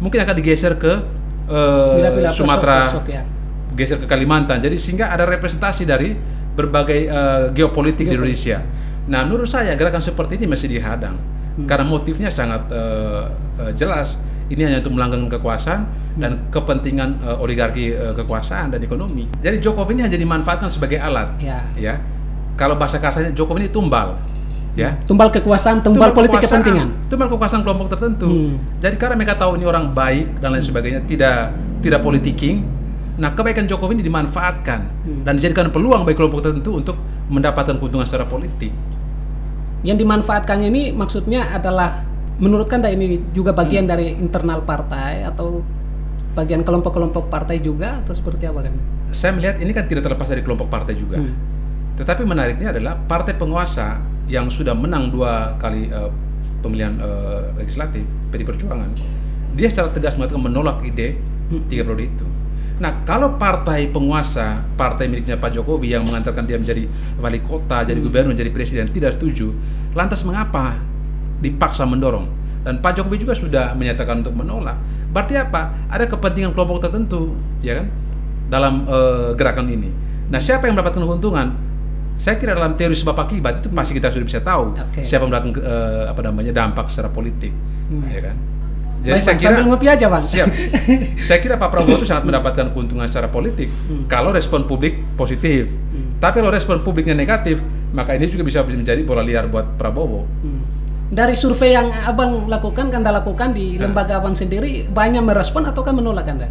mungkin 0.00 0.24
akan 0.24 0.34
digeser 0.40 0.80
ke 0.80 0.92
eh, 1.52 1.94
Bila-bila 2.00 2.32
pelosok- 2.32 2.40
Sumatera, 2.40 2.78
pelosok, 2.88 3.04
ya. 3.12 3.22
geser 3.76 4.00
ke 4.00 4.08
Kalimantan. 4.08 4.64
Jadi 4.64 4.80
sehingga 4.80 5.12
ada 5.12 5.28
representasi 5.28 5.84
dari 5.84 6.16
berbagai 6.56 7.00
eh, 7.04 7.44
geopolitik 7.52 8.08
di 8.08 8.16
Geopolitik. 8.16 8.16
Indonesia. 8.16 8.58
Nah, 9.02 9.26
menurut 9.26 9.50
saya 9.50 9.74
gerakan 9.76 10.00
seperti 10.00 10.38
ini 10.40 10.46
masih 10.46 10.70
dihadang 10.72 11.18
Hmm. 11.52 11.68
karena 11.68 11.84
motifnya 11.84 12.30
sangat 12.32 12.64
eh, 12.72 13.24
eh, 13.60 13.72
jelas. 13.76 14.16
Ini 14.48 14.68
hanya 14.68 14.84
untuk 14.84 14.92
melanggengkan 14.92 15.40
kekuasaan 15.40 15.80
dan 16.16 16.44
kepentingan 16.48 17.20
eh, 17.24 17.36
oligarki 17.40 17.92
eh, 17.92 18.12
kekuasaan 18.12 18.72
dan 18.72 18.80
ekonomi. 18.80 19.28
Jadi 19.40 19.60
Jokowi 19.60 19.96
ini 19.96 20.02
hanya 20.04 20.18
dimanfaatkan 20.18 20.68
sebagai 20.68 20.96
alat. 20.96 21.36
Ya. 21.40 21.60
Ya, 21.76 21.94
kalau 22.56 22.76
bahasa 22.76 22.96
kasarnya 22.96 23.32
Jokowi 23.32 23.64
ini 23.64 23.70
tumbal. 23.72 24.16
Ya, 24.72 24.96
Tumbal 25.04 25.28
kekuasaan, 25.28 25.84
tumbal, 25.84 26.16
politik 26.16 26.40
kekuasaan, 26.40 26.64
kepentingan. 26.64 26.88
tumbal 27.12 27.28
kekuasaan 27.28 27.60
kelompok 27.60 27.92
tertentu. 27.92 28.24
Hmm. 28.24 28.56
Jadi 28.80 28.96
karena 28.96 29.20
mereka 29.20 29.36
tahu 29.36 29.60
ini 29.60 29.68
orang 29.68 29.92
baik 29.92 30.40
dan 30.40 30.48
lain 30.56 30.64
sebagainya, 30.64 31.04
tidak 31.04 31.52
tidak 31.84 32.00
politiking. 32.00 32.64
Nah, 33.20 33.36
kebaikan 33.36 33.68
Jokowi 33.68 34.00
ini 34.00 34.04
dimanfaatkan 34.08 34.80
Hmm. 35.04 35.28
dan 35.28 35.36
dijadikan 35.36 35.68
peluang 35.68 36.08
bagi 36.08 36.16
kelompok 36.16 36.40
tertentu 36.40 36.72
untuk 36.72 36.96
mendapatkan 37.28 37.76
keuntungan 37.76 38.08
secara 38.08 38.24
politik. 38.24 38.72
Yang 39.82 40.06
dimanfaatkan 40.06 40.62
ini 40.62 40.94
maksudnya 40.94 41.50
adalah 41.50 42.06
menurut 42.38 42.70
Anda 42.70 42.90
ini 42.90 43.18
juga 43.34 43.50
bagian 43.50 43.86
dari 43.90 44.14
internal 44.14 44.62
partai 44.62 45.26
atau 45.26 45.62
bagian 46.32 46.64
kelompok-kelompok 46.64 47.28
partai 47.28 47.60
juga 47.60 48.00
atau 48.02 48.14
seperti 48.14 48.46
apa 48.48 48.66
kan? 48.66 48.74
Saya 49.12 49.36
melihat 49.36 49.60
ini 49.60 49.70
kan 49.74 49.84
tidak 49.90 50.08
terlepas 50.08 50.30
dari 50.30 50.40
kelompok 50.40 50.70
partai 50.72 50.96
juga. 50.96 51.20
Hmm. 51.20 51.34
Tetapi 52.00 52.24
menariknya 52.24 52.72
adalah 52.72 52.96
partai 52.96 53.36
penguasa 53.36 54.00
yang 54.30 54.48
sudah 54.48 54.72
menang 54.72 55.12
dua 55.12 55.58
kali 55.60 55.92
eh, 55.92 56.10
pemilihan 56.64 56.96
eh, 57.02 57.42
legislatif, 57.60 58.06
PD 58.32 58.48
Perjuangan, 58.48 58.96
dia 59.52 59.68
secara 59.68 59.92
tegas 59.92 60.16
mengatakan 60.16 60.40
menolak 60.40 60.80
ide 60.86 61.18
Hmm. 61.52 61.68
tiga 61.68 61.84
periode 61.84 62.08
itu. 62.08 62.26
Nah, 62.80 63.04
kalau 63.04 63.36
partai 63.36 63.90
penguasa, 63.92 64.64
partai 64.74 65.06
miliknya 65.06 65.36
Pak 65.36 65.54
Jokowi 65.54 65.92
yang 65.92 66.02
mengantarkan 66.08 66.48
dia 66.48 66.56
menjadi 66.58 66.88
wali 67.20 67.38
kota, 67.44 67.84
jadi 67.84 68.00
Hmm. 68.00 68.08
gubernur, 68.08 68.34
jadi 68.34 68.50
presiden 68.50 68.90
tidak 68.90 69.14
setuju, 69.14 69.52
lantas 69.92 70.24
mengapa 70.24 70.80
dipaksa 71.38 71.84
mendorong? 71.84 72.26
Dan 72.62 72.78
Pak 72.78 72.98
Jokowi 72.98 73.22
juga 73.22 73.34
sudah 73.34 73.74
menyatakan 73.74 74.22
untuk 74.22 74.34
menolak. 74.34 74.78
Berarti 75.10 75.34
apa? 75.36 75.74
Ada 75.90 76.08
kepentingan 76.08 76.54
kelompok 76.54 76.82
tertentu, 76.82 77.34
ya 77.60 77.82
kan, 77.82 77.86
dalam 78.48 78.86
eh, 78.88 79.28
gerakan 79.36 79.66
ini. 79.68 79.90
Nah, 80.32 80.40
siapa 80.40 80.66
yang 80.66 80.74
mendapatkan 80.78 81.02
keuntungan? 81.02 81.48
Saya 82.16 82.38
kira 82.38 82.54
dalam 82.54 82.78
teori 82.78 82.94
sebab 82.94 83.18
akibat 83.18 83.58
itu 83.64 83.68
pasti 83.72 83.98
kita 83.98 84.14
sudah 84.14 84.26
bisa 84.26 84.38
tahu 84.38 84.78
Oke. 84.78 85.02
siapa 85.02 85.26
mendapatkan 85.26 85.58
eh, 85.58 86.04
apa 86.06 86.20
namanya 86.22 86.52
dampak 86.54 86.86
secara 86.86 87.10
politik, 87.10 87.50
Hmm. 87.90 88.06
ya 88.06 88.30
kan? 88.30 88.36
Baik, 89.04 89.22
Bang, 89.24 89.34
sambil 89.36 89.64
ngopi 89.66 89.86
aja 89.86 90.06
bang. 90.06 90.22
Siap. 90.24 90.48
Saya 91.26 91.38
kira 91.38 91.54
Pak 91.56 91.68
Prabowo 91.68 91.98
itu 91.98 92.06
sangat 92.06 92.22
mendapatkan 92.22 92.70
keuntungan 92.70 93.04
secara 93.04 93.26
politik 93.26 93.66
Hmm. 93.82 94.06
kalau 94.06 94.30
respon 94.30 94.62
publik 94.62 94.94
positif. 95.12 95.66
Hmm. 95.66 96.14
Tapi 96.16 96.38
kalau 96.38 96.50
respon 96.50 96.78
publiknya 96.80 97.12
negatif, 97.12 97.58
maka 97.90 98.14
ini 98.14 98.26
juga 98.26 98.42
bisa 98.42 98.62
menjadi 98.62 99.02
bola 99.02 99.20
liar 99.20 99.46
buat 99.46 99.74
Prabowo. 99.74 100.22
Hmm. 100.38 100.62
Dari 101.08 101.34
survei 101.34 101.74
yang 101.74 101.90
abang 101.90 102.46
lakukan, 102.46 102.88
anda 102.88 103.10
lakukan 103.10 103.52
di 103.52 103.74
Nah. 103.74 103.84
lembaga 103.84 104.16
abang 104.16 104.32
sendiri, 104.32 104.86
banyak 104.86 105.20
merespon 105.20 105.66
ataukah 105.66 105.90
menolak 105.90 106.24
anda? 106.24 106.46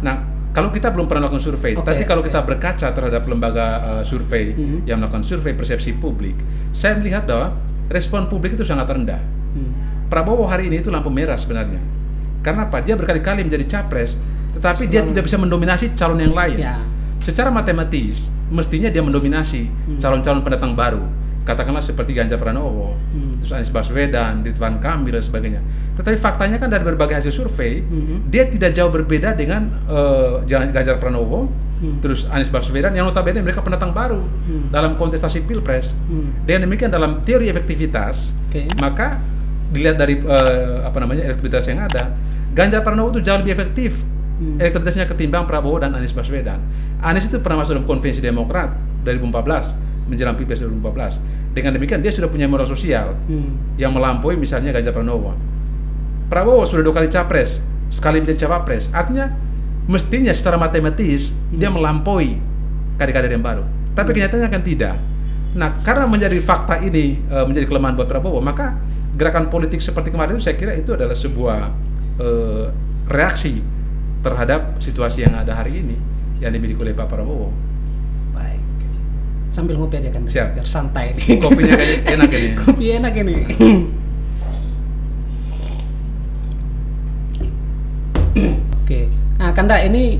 Nah, 0.00 0.24
kalau 0.50 0.70
kita 0.70 0.88
belum 0.88 1.04
pernah 1.04 1.26
melakukan 1.26 1.42
survei, 1.44 1.74
Oke, 1.74 1.84
tapi 1.84 2.02
kalau 2.06 2.22
oke. 2.22 2.30
kita 2.30 2.40
berkaca 2.40 2.86
terhadap 2.88 3.22
lembaga 3.24 3.66
uh, 3.92 4.02
survei 4.02 4.54
Mhm. 4.54 4.86
yang 4.86 4.96
melakukan 4.96 5.20
survei 5.20 5.52
persepsi 5.52 5.92
publik, 5.92 6.38
saya 6.70 6.94
melihat 6.94 7.26
bahwa 7.26 7.58
respon 7.88 8.24
publik 8.26 8.54
itu 8.54 8.62
sangat 8.62 8.86
rendah. 8.86 9.18
Hmm. 9.52 9.89
Prabowo 10.10 10.42
hari 10.44 10.66
ini 10.66 10.82
itu 10.82 10.90
lampu 10.90 11.06
merah 11.08 11.38
sebenarnya. 11.38 11.78
Karena 12.42 12.66
apa? 12.66 12.82
Dia 12.82 12.98
berkali-kali 12.98 13.46
menjadi 13.46 13.78
capres, 13.78 14.18
tetapi 14.58 14.90
dia 14.90 15.06
tidak 15.06 15.22
bisa 15.22 15.38
mendominasi 15.38 15.94
calon 15.94 16.18
yang 16.18 16.34
lain. 16.34 16.58
Ya. 16.58 16.82
Secara 17.22 17.52
matematis, 17.52 18.26
mestinya 18.50 18.90
dia 18.90 19.04
mendominasi 19.06 19.70
Hmm. 19.70 19.98
calon-calon 20.02 20.42
pendatang 20.42 20.74
baru. 20.74 21.04
Katakanlah 21.46 21.80
seperti 21.80 22.12
Ganjar 22.12 22.42
Pranowo, 22.42 22.96
Hmm. 23.14 23.38
terus 23.40 23.52
Anies 23.54 23.70
Baswedan, 23.70 24.42
Ridwan 24.42 24.82
Kamil 24.82 25.14
dan 25.14 25.24
sebagainya. 25.24 25.60
Tetapi 25.96 26.16
faktanya 26.18 26.58
kan 26.58 26.68
dari 26.68 26.82
berbagai 26.82 27.16
hasil 27.22 27.32
survei, 27.32 27.80
Mhm. 27.84 28.32
dia 28.32 28.50
tidak 28.50 28.74
jauh 28.74 28.90
berbeda 28.90 29.36
dengan 29.38 29.70
Jan- 30.48 30.72
Ganjar 30.74 30.98
Pranowo, 30.98 31.46
Hmm. 31.80 32.00
terus 32.02 32.26
Anies 32.28 32.50
Baswedan 32.50 32.92
yang 32.92 33.06
notabene 33.06 33.40
mereka 33.40 33.62
pendatang 33.62 33.94
baru 33.94 34.20
Hmm. 34.20 34.68
dalam 34.74 34.96
kontestasi 34.98 35.44
pilpres. 35.44 35.94
Hmm. 36.08 36.34
Dengan 36.44 36.66
demikian 36.66 36.90
dalam 36.90 37.22
teori 37.22 37.46
efektivitas, 37.48 38.32
Oke. 38.48 38.68
maka 38.80 39.20
dilihat 39.70 39.96
dari 39.96 40.18
eh, 40.18 40.76
apa 40.82 40.98
namanya 40.98 41.26
elektabilitas 41.26 41.64
yang 41.66 41.80
ada, 41.80 42.14
Ganjar 42.50 42.82
Pranowo 42.82 43.14
itu 43.14 43.22
jauh 43.22 43.38
lebih 43.38 43.54
efektif 43.54 43.94
Hmm. 44.40 44.56
elektabilitasnya 44.56 45.04
ketimbang 45.04 45.44
Prabowo 45.44 45.76
dan 45.84 45.92
Anies 45.92 46.16
Baswedan. 46.16 46.64
Anies 47.04 47.28
itu 47.28 47.36
pernah 47.44 47.60
masuk 47.60 47.76
dalam 47.76 47.84
konvensi 47.84 48.24
Demokrat 48.24 48.72
dari 49.04 49.20
2014 49.20 49.76
menjelang 50.08 50.32
Pilpres 50.32 50.64
2014. 50.64 51.20
Dengan 51.52 51.76
demikian 51.76 52.00
dia 52.00 52.08
sudah 52.08 52.24
punya 52.32 52.48
moral 52.48 52.64
sosial 52.64 53.20
Hmm. 53.28 53.60
yang 53.76 53.92
melampaui 53.92 54.40
misalnya 54.40 54.72
Ganjar 54.72 54.96
Pranowo. 54.96 55.36
Prabowo 56.32 56.64
sudah 56.64 56.80
dua 56.80 56.94
kali 56.96 57.12
capres, 57.12 57.60
sekali 57.92 58.24
menjadi 58.24 58.48
cawapres. 58.48 58.88
Artinya 58.96 59.28
mestinya 59.84 60.32
secara 60.32 60.56
matematis 60.56 61.36
dia 61.52 61.68
Hmm. 61.68 61.76
melampaui 61.76 62.40
kader-kader 62.96 63.36
yang 63.36 63.44
baru. 63.44 63.64
Tapi 63.92 64.08
Hmm. 64.08 64.16
kenyataannya 64.24 64.48
kan 64.48 64.62
tidak. 64.64 64.94
Nah, 65.50 65.84
karena 65.84 66.08
menjadi 66.08 66.40
fakta 66.40 66.80
ini 66.80 67.20
eh, 67.28 67.44
menjadi 67.44 67.68
kelemahan 67.68 67.92
buat 67.92 68.08
Prabowo, 68.08 68.40
maka 68.40 68.72
gerakan 69.20 69.52
politik 69.52 69.84
seperti 69.84 70.08
kemarin 70.08 70.40
itu 70.40 70.48
saya 70.48 70.56
kira 70.56 70.72
itu 70.72 70.96
adalah 70.96 71.12
sebuah 71.12 71.68
eh, 72.16 72.72
reaksi 73.04 73.60
terhadap 74.24 74.80
situasi 74.80 75.28
yang 75.28 75.36
ada 75.36 75.52
hari 75.52 75.84
ini 75.84 76.00
yang 76.40 76.56
dimiliki 76.56 76.80
oleh 76.80 76.96
Pak 76.96 77.12
Prabowo. 77.12 77.52
Baik. 78.32 78.64
Sambil 79.52 79.76
ngopi 79.76 80.00
aja 80.00 80.08
kan, 80.08 80.24
Siap. 80.24 80.56
biar 80.56 80.64
santai 80.64 81.12
nih. 81.20 81.36
Kopinya 81.36 81.76
kan 81.76 81.88
enak 82.16 82.32
ini. 82.32 82.48
Kopi 82.56 82.84
enak 82.96 83.12
ini. 83.20 83.36
Oke. 88.80 89.00
Nah, 89.36 89.52
Kanda 89.52 89.84
ini 89.84 90.16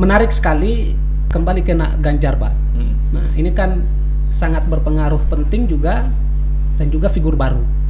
menarik 0.00 0.32
sekali 0.32 0.96
kembali 1.28 1.60
ke 1.60 1.76
Ganjar, 2.00 2.40
Pak. 2.40 2.52
Hmm. 2.72 2.96
Nah, 3.12 3.28
ini 3.36 3.52
kan 3.52 3.84
sangat 4.32 4.64
berpengaruh 4.72 5.20
penting 5.28 5.68
juga 5.68 6.08
dan 6.80 6.88
juga 6.88 7.12
figur 7.12 7.36
baru. 7.36 7.81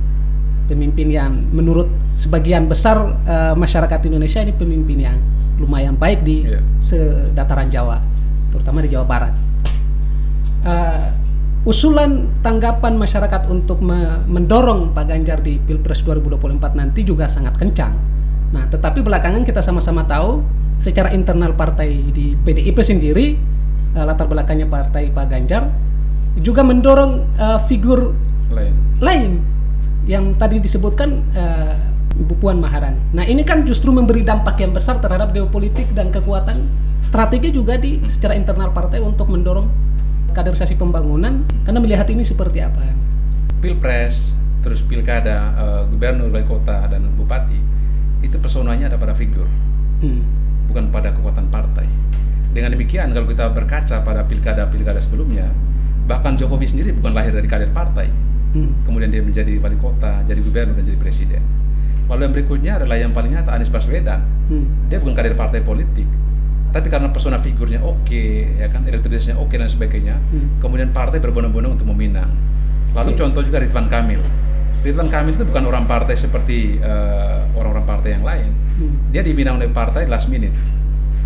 Pemimpin 0.72 1.12
yang 1.12 1.52
menurut 1.52 1.84
sebagian 2.16 2.64
besar 2.64 2.96
eh, 3.22 3.52
masyarakat 3.52 4.00
Indonesia 4.08 4.40
ini 4.40 4.56
pemimpin 4.56 4.98
yang 4.98 5.20
lumayan 5.60 5.94
baik 5.94 6.24
di 6.24 6.48
Iya. 6.48 6.64
sedataran 6.80 7.68
Jawa, 7.68 8.00
terutama 8.48 8.80
di 8.80 8.88
Jawa 8.88 9.04
Barat. 9.04 9.34
Eh, 10.62 11.06
usulan 11.62 12.26
tanggapan 12.40 12.96
masyarakat 12.96 13.46
untuk 13.46 13.78
me- 13.78 14.24
mendorong 14.24 14.90
Pak 14.90 15.06
Ganjar 15.06 15.42
di 15.42 15.58
Pilpres 15.58 16.00
2024 16.00 16.72
nanti 16.72 17.02
juga 17.02 17.28
sangat 17.28 17.54
kencang. 17.54 17.92
Nah, 18.50 18.64
tetapi 18.66 19.00
belakangan 19.00 19.44
kita 19.44 19.60
sama-sama 19.60 20.02
tahu 20.02 20.40
secara 20.78 21.12
internal 21.12 21.52
partai 21.52 22.10
di 22.10 22.32
PDIP 22.34 22.80
sendiri 22.80 23.36
eh, 23.92 24.02
latar 24.02 24.24
belakangnya 24.24 24.66
partai 24.66 25.12
Pak 25.12 25.26
Ganjar 25.28 25.68
juga 26.34 26.64
mendorong 26.64 27.12
eh, 27.36 27.60
figur 27.68 28.16
Lain. 28.48 28.72
lain 29.00 29.32
yang 30.06 30.34
tadi 30.34 30.58
disebutkan 30.58 31.22
eh, 31.34 31.74
Ibu 32.18 32.34
Puan 32.42 32.60
Maharani. 32.60 32.98
Nah 33.16 33.24
ini 33.24 33.46
kan 33.46 33.64
justru 33.64 33.88
memberi 33.94 34.20
dampak 34.22 34.60
yang 34.60 34.74
besar 34.74 35.00
terhadap 35.00 35.32
geopolitik 35.32 35.90
dan 35.96 36.12
kekuatan 36.12 36.68
strategi 37.02 37.50
juga 37.50 37.80
di 37.80 37.98
secara 38.06 38.36
internal 38.36 38.70
partai 38.70 39.00
untuk 39.02 39.26
mendorong 39.32 39.66
kaderisasi 40.32 40.76
pembangunan 40.76 41.44
karena 41.64 41.78
melihat 41.80 42.08
ini 42.08 42.24
seperti 42.24 42.64
apa. 42.64 42.82
Pilpres, 43.62 44.34
terus 44.66 44.82
pilkada, 44.82 45.54
eh, 45.54 45.82
gubernur, 45.90 46.30
wali 46.30 46.44
kota, 46.46 46.90
dan 46.90 47.06
bupati 47.14 47.58
itu 48.22 48.38
pesonanya 48.38 48.86
ada 48.90 48.98
pada 48.98 49.14
figur, 49.18 49.50
Hmm. 49.98 50.22
bukan 50.70 50.90
pada 50.94 51.10
kekuatan 51.10 51.50
partai. 51.50 51.86
Dengan 52.54 52.74
demikian, 52.74 53.10
kalau 53.16 53.26
kita 53.26 53.50
berkaca 53.50 53.96
pada 54.02 54.22
pilkada-pilkada 54.28 55.00
sebelumnya, 55.00 55.50
bahkan 56.06 56.36
Jokowi 56.36 56.68
sendiri 56.68 56.90
bukan 56.94 57.16
lahir 57.16 57.32
dari 57.34 57.48
kader 57.48 57.70
partai. 57.72 58.10
Hmm. 58.52 58.70
Kemudian 58.84 59.08
dia 59.08 59.24
menjadi 59.24 59.56
wali 59.58 59.76
kota, 59.80 60.20
jadi 60.28 60.40
gubernur, 60.44 60.76
dan 60.76 60.84
jadi 60.84 60.98
presiden. 61.00 61.42
Lalu 62.08 62.20
yang 62.28 62.32
berikutnya 62.36 62.72
adalah 62.76 62.96
yang 63.00 63.12
paling 63.16 63.32
nyata 63.32 63.50
Anies 63.56 63.72
Baswedan. 63.72 64.20
Hmm. 64.52 64.68
Dia 64.92 65.00
bukan 65.00 65.16
kader 65.16 65.32
partai 65.32 65.64
politik, 65.64 66.04
tapi 66.72 66.92
karena 66.92 67.08
pesona 67.08 67.40
figurnya 67.40 67.80
oke, 67.80 68.24
ya 68.60 68.68
kan, 68.68 68.84
elektabilitasnya 68.84 69.40
oke 69.40 69.56
dan 69.56 69.68
sebagainya, 69.72 70.20
Hmm. 70.32 70.60
kemudian 70.60 70.92
partai 70.92 71.16
berbondong-bondong 71.20 71.80
untuk 71.80 71.88
meminang. 71.96 72.28
Lalu 72.92 73.16
Oke. 73.16 73.24
contoh 73.24 73.40
juga 73.40 73.56
Ridwan 73.64 73.88
Kamil. 73.88 74.20
Ridwan 74.84 75.08
Kamil 75.08 75.32
itu 75.32 75.48
bukan 75.48 75.64
orang 75.64 75.88
partai 75.88 76.12
seperti 76.12 76.76
eh, 76.76 77.40
orang-orang 77.56 77.88
partai 77.88 78.20
yang 78.20 78.24
lain. 78.24 78.52
Hmm. 78.76 78.92
Dia 79.08 79.24
dibina 79.24 79.56
oleh 79.56 79.72
partai 79.72 80.04
last 80.04 80.28
minute. 80.28 80.52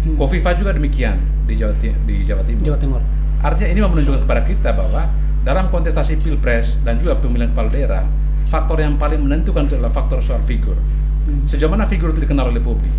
Hmm. 0.06 0.14
Kofifa 0.14 0.54
juga 0.54 0.71
demikian 0.71 1.18
di 1.50 1.59
Jawa, 1.59 1.75
di 1.83 2.23
Jawa 2.23 2.47
Timur. 2.47 2.62
Jawa 2.62 2.78
Timur. 2.78 3.00
Artinya 3.42 3.68
ini 3.75 3.80
menunjukkan 3.83 4.23
kepada 4.23 4.42
kita 4.47 4.71
bahwa 4.71 5.11
dalam 5.46 5.70
kontestasi 5.70 6.18
pilpres 6.18 6.74
dan 6.82 6.98
juga 6.98 7.14
pemilihan 7.22 7.54
kepala 7.54 7.70
daerah, 7.70 8.02
faktor 8.50 8.82
yang 8.82 8.98
paling 8.98 9.22
menentukan 9.22 9.70
itu 9.70 9.78
adalah 9.78 9.94
faktor 9.94 10.18
soal 10.18 10.42
figur. 10.42 10.74
Hmm. 10.74 11.46
Sejauh 11.46 11.70
mana 11.70 11.86
figur 11.86 12.10
itu 12.10 12.26
dikenal 12.26 12.50
oleh 12.50 12.58
publik, 12.58 12.90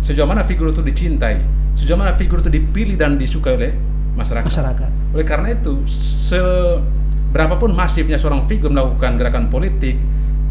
sejauh 0.00 0.24
mana 0.24 0.40
figur 0.40 0.72
itu 0.72 0.80
dicintai, 0.80 1.44
sejauh 1.76 2.00
mana 2.00 2.16
figur 2.16 2.40
itu 2.40 2.48
dipilih 2.48 2.96
dan 2.96 3.20
disukai 3.20 3.52
oleh 3.52 3.72
masyarakat. 4.16 4.48
Masyarakat. 4.48 4.90
Oleh 5.12 5.26
karena 5.28 5.52
itu, 5.52 5.84
seberapapun 6.32 7.76
masifnya 7.76 8.16
seorang 8.16 8.48
figur 8.48 8.72
melakukan 8.72 9.20
gerakan 9.20 9.52
politik, 9.52 10.00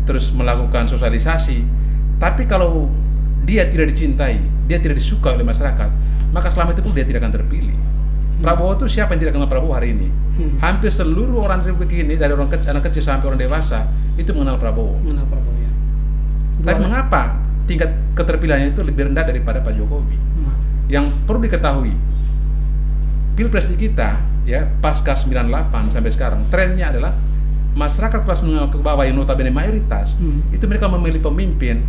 terus 0.06 0.30
melakukan 0.30 0.86
sosialisasi, 0.86 1.66
tapi 2.22 2.46
kalau 2.46 2.94
dia 3.50 3.66
tidak 3.66 3.98
dicintai, 3.98 4.38
dia 4.70 4.78
tidak 4.78 5.02
disukai 5.02 5.34
oleh 5.34 5.50
masyarakat, 5.50 5.90
maka 6.30 6.54
selama 6.54 6.78
itu 6.78 6.86
pun 6.86 6.94
dia 6.94 7.10
tidak 7.10 7.26
akan 7.26 7.42
terpilih. 7.42 7.78
Prabowo 8.38 8.78
itu 8.78 8.86
siapa 9.02 9.18
yang 9.18 9.22
tidak 9.26 9.34
kenal 9.34 9.50
Prabowo 9.50 9.74
hari 9.74 9.98
ini? 9.98 10.29
Hmm. 10.40 10.56
Hampir 10.64 10.88
seluruh 10.88 11.44
orang 11.44 11.68
Republik 11.68 11.92
ini, 11.92 12.16
dari 12.16 12.32
orang 12.32 12.48
kecil, 12.48 12.72
anak 12.72 12.88
kecil 12.88 13.04
sampai 13.04 13.28
orang 13.28 13.40
dewasa, 13.40 13.92
itu 14.16 14.32
mengenal 14.32 14.56
Prabowo. 14.56 14.96
Mengenal 15.04 15.28
Prabowo 15.28 15.52
ya. 15.60 15.72
Tapi 16.64 16.80
Dua- 16.80 16.86
mengapa 16.88 17.22
tingkat 17.68 17.92
keterpilihannya 18.16 18.72
itu 18.72 18.80
lebih 18.80 19.12
rendah 19.12 19.28
daripada 19.28 19.60
Pak 19.60 19.76
Jokowi? 19.76 20.16
Hmm. 20.16 20.56
Yang 20.88 21.06
perlu 21.28 21.44
diketahui, 21.44 21.94
pilpres 23.36 23.68
di 23.68 23.76
kita 23.78 24.20
ya 24.44 24.66
pasca 24.80 25.14
98 25.14 25.92
sampai 25.92 26.12
sekarang 26.12 26.42
trennya 26.48 26.90
adalah 26.90 27.14
masyarakat 27.76 28.26
kelas 28.26 28.42
menengah 28.42 28.72
ke 28.74 28.80
bawah 28.80 29.06
yang 29.06 29.16
notabene 29.16 29.54
mayoritas 29.54 30.18
Hmm. 30.18 30.42
itu 30.50 30.64
mereka 30.66 30.90
memilih 30.90 31.22
pemimpin 31.22 31.84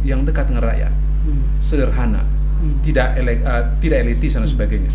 yang 0.00 0.24
dekat 0.24 0.48
dengan 0.48 0.64
rakyat, 0.64 0.92
Hmm. 1.24 1.42
sederhana, 1.60 2.24
Hmm. 2.60 2.80
tidak 2.80 3.16
ele- 3.16 3.40
eh, 3.40 3.64
tidak 3.80 3.98
elitis 4.04 4.36
dan 4.36 4.44
sebagainya. 4.44 4.92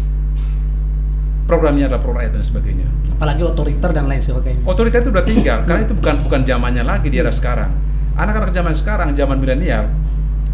Programnya 1.45 1.85
adalah 1.85 2.01
pro 2.01 2.11
rakyat 2.11 2.31
dan 2.33 2.43
sebagainya. 2.43 2.87
Apalagi 3.11 3.41
otoriter 3.41 3.89
dan 3.89 4.05
lain 4.05 4.17
sebagainya. 4.19 4.61
Otoriter 4.63 4.99
itu 4.99 5.13
udah 5.13 5.25
tinggal 5.31 5.61
karena 5.63 5.81
itu 5.83 5.93
bukan 5.93 6.15
bukan 6.21 6.41
zamannya 6.41 6.81
lagi 6.81 7.07
di 7.07 7.17
era 7.17 7.29
sekarang. 7.29 7.69
Anak-anak 8.15 8.49
zaman 8.49 8.73
sekarang, 8.73 9.09
zaman 9.13 9.37
milenial, 9.37 9.91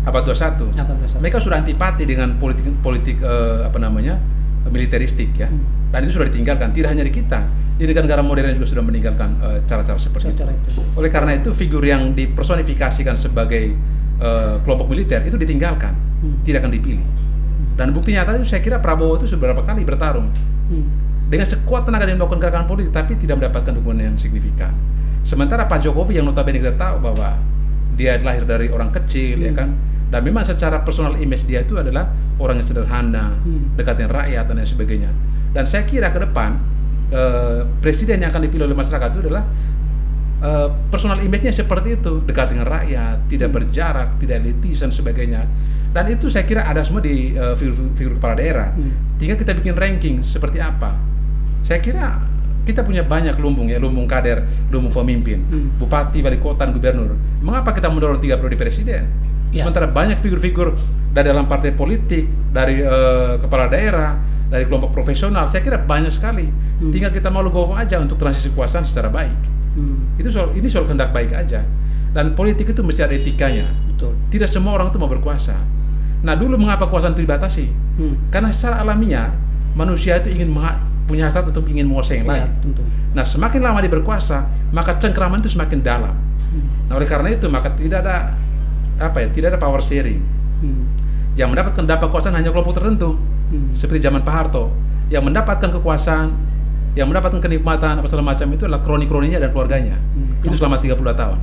abad 0.01 0.24
21, 0.25 0.74
Apa 0.74 0.91
tuh? 0.91 1.07
Sat? 1.07 1.19
mereka 1.21 1.38
sudah 1.38 1.57
antipati 1.57 2.03
dengan 2.03 2.36
politik 2.36 2.65
politik 2.81 3.21
eh, 3.21 3.63
apa 3.63 3.77
namanya 3.77 4.17
militeristik 4.63 5.33
ya 5.33 5.45
Hmm. 5.45 5.62
dan 5.89 6.03
itu 6.03 6.13
sudah 6.13 6.27
ditinggalkan 6.27 6.69
tidak 6.71 6.89
hanya 6.89 7.01
di 7.01 7.12
kita 7.12 7.39
di 7.75 7.86
negara 7.86 8.21
modern 8.21 8.53
juga 8.53 8.67
sudah 8.67 8.81
meninggalkan 8.81 9.29
eh, 9.41 9.60
cara-cara 9.65 9.98
seperti 9.98 10.33
Cara 10.33 10.53
itu 10.53 10.69
itu. 10.69 10.81
oleh 10.93 11.10
karena 11.10 11.33
itu 11.33 11.50
figur 11.51 11.81
yang 11.81 12.13
dipersonifikasikan 12.13 13.13
sebagai 13.15 13.74
eh, 14.17 14.55
kelompok 14.62 14.86
militer 14.88 15.21
itu 15.24 15.36
ditinggalkan 15.36 15.93
Hmm. 16.21 16.38
tidak 16.45 16.62
akan 16.62 16.69
dipilih 16.71 17.01
Dan 17.82 17.98
bukti 17.98 18.14
nyata 18.14 18.38
itu 18.38 18.46
saya 18.46 18.62
kira 18.62 18.78
Prabowo 18.78 19.18
itu 19.18 19.26
beberapa 19.42 19.66
kali 19.66 19.82
bertarung 19.82 20.30
Hmm. 20.70 20.86
dengan 21.34 21.50
sekuat 21.50 21.90
tenaga 21.90 22.06
dia 22.06 22.14
melakukan 22.14 22.38
gerakan 22.38 22.70
politik 22.70 22.94
tapi 22.94 23.18
tidak 23.18 23.42
mendapatkan 23.42 23.74
dukungan 23.74 24.14
yang 24.14 24.16
signifikan. 24.22 24.70
Sementara 25.26 25.66
Pak 25.66 25.82
Jokowi 25.82 26.22
yang 26.22 26.30
notabene 26.30 26.62
kita 26.62 26.78
tahu 26.78 27.02
bahwa 27.02 27.42
dia 27.98 28.22
lahir 28.22 28.46
dari 28.46 28.70
orang 28.70 28.94
kecil 28.94 29.42
ya 29.42 29.50
Hmm. 29.50 29.58
kan 29.58 29.70
dan 30.14 30.22
memang 30.22 30.46
secara 30.46 30.86
personal 30.86 31.18
image 31.18 31.50
dia 31.50 31.66
itu 31.66 31.74
adalah 31.82 32.14
orang 32.38 32.62
yang 32.62 32.68
sederhana, 32.70 33.34
Hmm. 33.42 33.74
dekat 33.74 33.98
dengan 33.98 34.12
rakyat 34.22 34.44
dan 34.46 34.56
lain 34.62 34.70
sebagainya. 34.70 35.10
Dan 35.52 35.66
saya 35.66 35.84
kira 35.90 36.14
ke 36.14 36.22
depan 36.22 36.62
eh, 37.12 37.68
presiden 37.84 38.24
yang 38.24 38.32
akan 38.32 38.48
dipilih 38.48 38.72
oleh 38.72 38.78
masyarakat 38.78 39.12
itu 39.12 39.28
adalah 39.28 39.44
eh, 40.41 40.67
personal 40.89 41.21
image-nya 41.21 41.53
seperti 41.53 41.95
itu, 41.95 42.25
dekat 42.25 42.51
dengan 42.51 42.65
rakyat, 42.65 43.29
tidak 43.29 43.50
Hmm. 43.50 43.57
berjarak, 43.62 44.10
tidak 44.17 44.36
elitis 44.41 44.81
dan 44.81 44.89
sebagainya. 44.89 45.45
Dan 45.91 46.07
itu 46.07 46.31
saya 46.31 46.48
kira 46.48 46.63
ada 46.63 46.81
semua 46.81 47.00
di 47.00 47.36
eh, 47.36 47.53
figur-figur 47.55 48.17
kepala 48.17 48.36
daerah. 48.36 48.74
Hmm. 48.74 48.91
Tinggal 49.21 49.38
kita 49.38 49.53
bikin 49.53 49.75
ranking 49.77 50.15
seperti 50.25 50.57
apa. 50.57 50.98
Saya 51.62 51.77
kira 51.77 52.25
kita 52.62 52.81
punya 52.81 53.01
banyak 53.01 53.38
lumbung 53.38 53.69
ya, 53.69 53.77
lumbung 53.77 54.05
kader, 54.05 54.45
lumbung 54.69 54.93
pemimpin, 54.93 55.41
Hmm. 55.45 55.67
bupati, 55.77 56.21
wali 56.21 56.38
kota, 56.38 56.65
dan 56.65 56.74
gubernur. 56.74 57.17
Mengapa 57.41 57.74
kita 57.74 57.89
mendorong 57.89 58.21
tiga 58.21 58.38
periode 58.38 58.57
presiden? 58.57 59.10
Ya. 59.51 59.65
Sementara 59.67 59.89
banyak 59.91 60.21
figur-figur 60.24 60.74
dari 61.12 61.27
dalam 61.27 61.45
partai 61.45 61.75
politik, 61.75 62.24
dari 62.50 62.79
eh, 62.79 63.33
kepala 63.38 63.67
daerah, 63.67 64.15
dari 64.48 64.63
kelompok 64.65 64.95
profesional, 64.95 65.51
saya 65.51 65.60
kira 65.62 65.77
banyak 65.77 66.10
sekali. 66.10 66.48
Hmm. 66.48 66.89
Tinggal 66.89 67.12
kita 67.12 67.27
mau 67.27 67.43
legowo 67.43 67.75
aja 67.75 68.00
untuk 68.00 68.15
transisi 68.17 68.48
kekuasaan 68.50 68.88
secara 68.88 69.12
baik. 69.12 69.61
Hmm. 69.72 70.20
Itu 70.20 70.28
soal 70.30 70.51
ini 70.54 70.68
soal 70.68 70.84
kehendak 70.86 71.12
baik 71.12 71.32
aja. 71.32 71.63
Dan 72.12 72.36
politik 72.36 72.68
itu 72.68 72.84
mesti 72.84 73.08
ada 73.08 73.16
etikanya. 73.16 73.72
Betul. 73.88 74.12
Tidak 74.28 74.48
semua 74.48 74.75
orang 74.75 74.92
itu 74.92 75.00
mau 75.00 75.08
berkuasa. 75.08 75.56
Nah 76.22 76.36
dulu 76.36 76.60
mengapa 76.60 76.86
kekuasaan 76.86 77.16
itu 77.16 77.24
dibatasi? 77.24 77.66
Hmm. 77.98 78.16
Karena 78.30 78.51
secara 78.51 78.84
alamiah 78.84 79.32
manusia 79.74 80.20
itu 80.20 80.28
ingin 80.30 80.51
punya 81.08 81.28
hasrat 81.32 81.48
untuk 81.48 81.66
ingin 81.68 81.88
menguasai 81.88 82.20
yang 82.22 82.28
Ya, 82.28 82.46
lain. 82.46 82.51
tentu. 82.60 82.84
Nah 83.12 83.24
semakin 83.24 83.60
lama 83.63 83.80
dia 83.80 83.92
berkuasa, 83.92 84.44
maka 84.72 84.96
cengkraman 85.00 85.40
itu 85.40 85.56
semakin 85.56 85.80
dalam. 85.80 86.13
Hmm. 86.51 86.68
Nah 86.92 87.00
oleh 87.00 87.08
karena 87.08 87.32
itu 87.32 87.48
maka 87.48 87.72
tidak 87.74 88.04
ada 88.04 88.36
apa 89.00 89.18
ya, 89.24 89.28
tidak 89.32 89.56
ada 89.56 89.60
power 89.60 89.80
sharing. 89.82 90.20
Hmm. 90.62 90.84
Yang 91.34 91.48
mendapatkan 91.56 91.84
dampak 91.88 92.12
kekuasaan 92.12 92.36
hanya 92.36 92.51
kelompok 92.51 92.75
tertentu, 92.75 93.16
Hmm. 93.51 93.72
seperti 93.72 94.04
zaman 94.04 94.22
Pak 94.22 94.32
Harto. 94.36 94.72
Yang 95.12 95.24
mendapatkan 95.32 95.70
kekuasaan, 95.74 96.28
yang 96.93 97.07
mendapatkan 97.07 97.39
kenikmatan 97.39 98.03
apa 98.03 98.07
segala 98.07 98.36
macam 98.36 98.48
itu 98.51 98.67
adalah 98.67 98.83
kroni-kroninya 98.83 99.39
dan 99.39 99.50
keluarganya. 99.55 99.95
Hmm. 99.95 100.43
Itu 100.43 100.60
selama 100.60 100.79
32 100.83 101.00
tahun. 101.15 101.38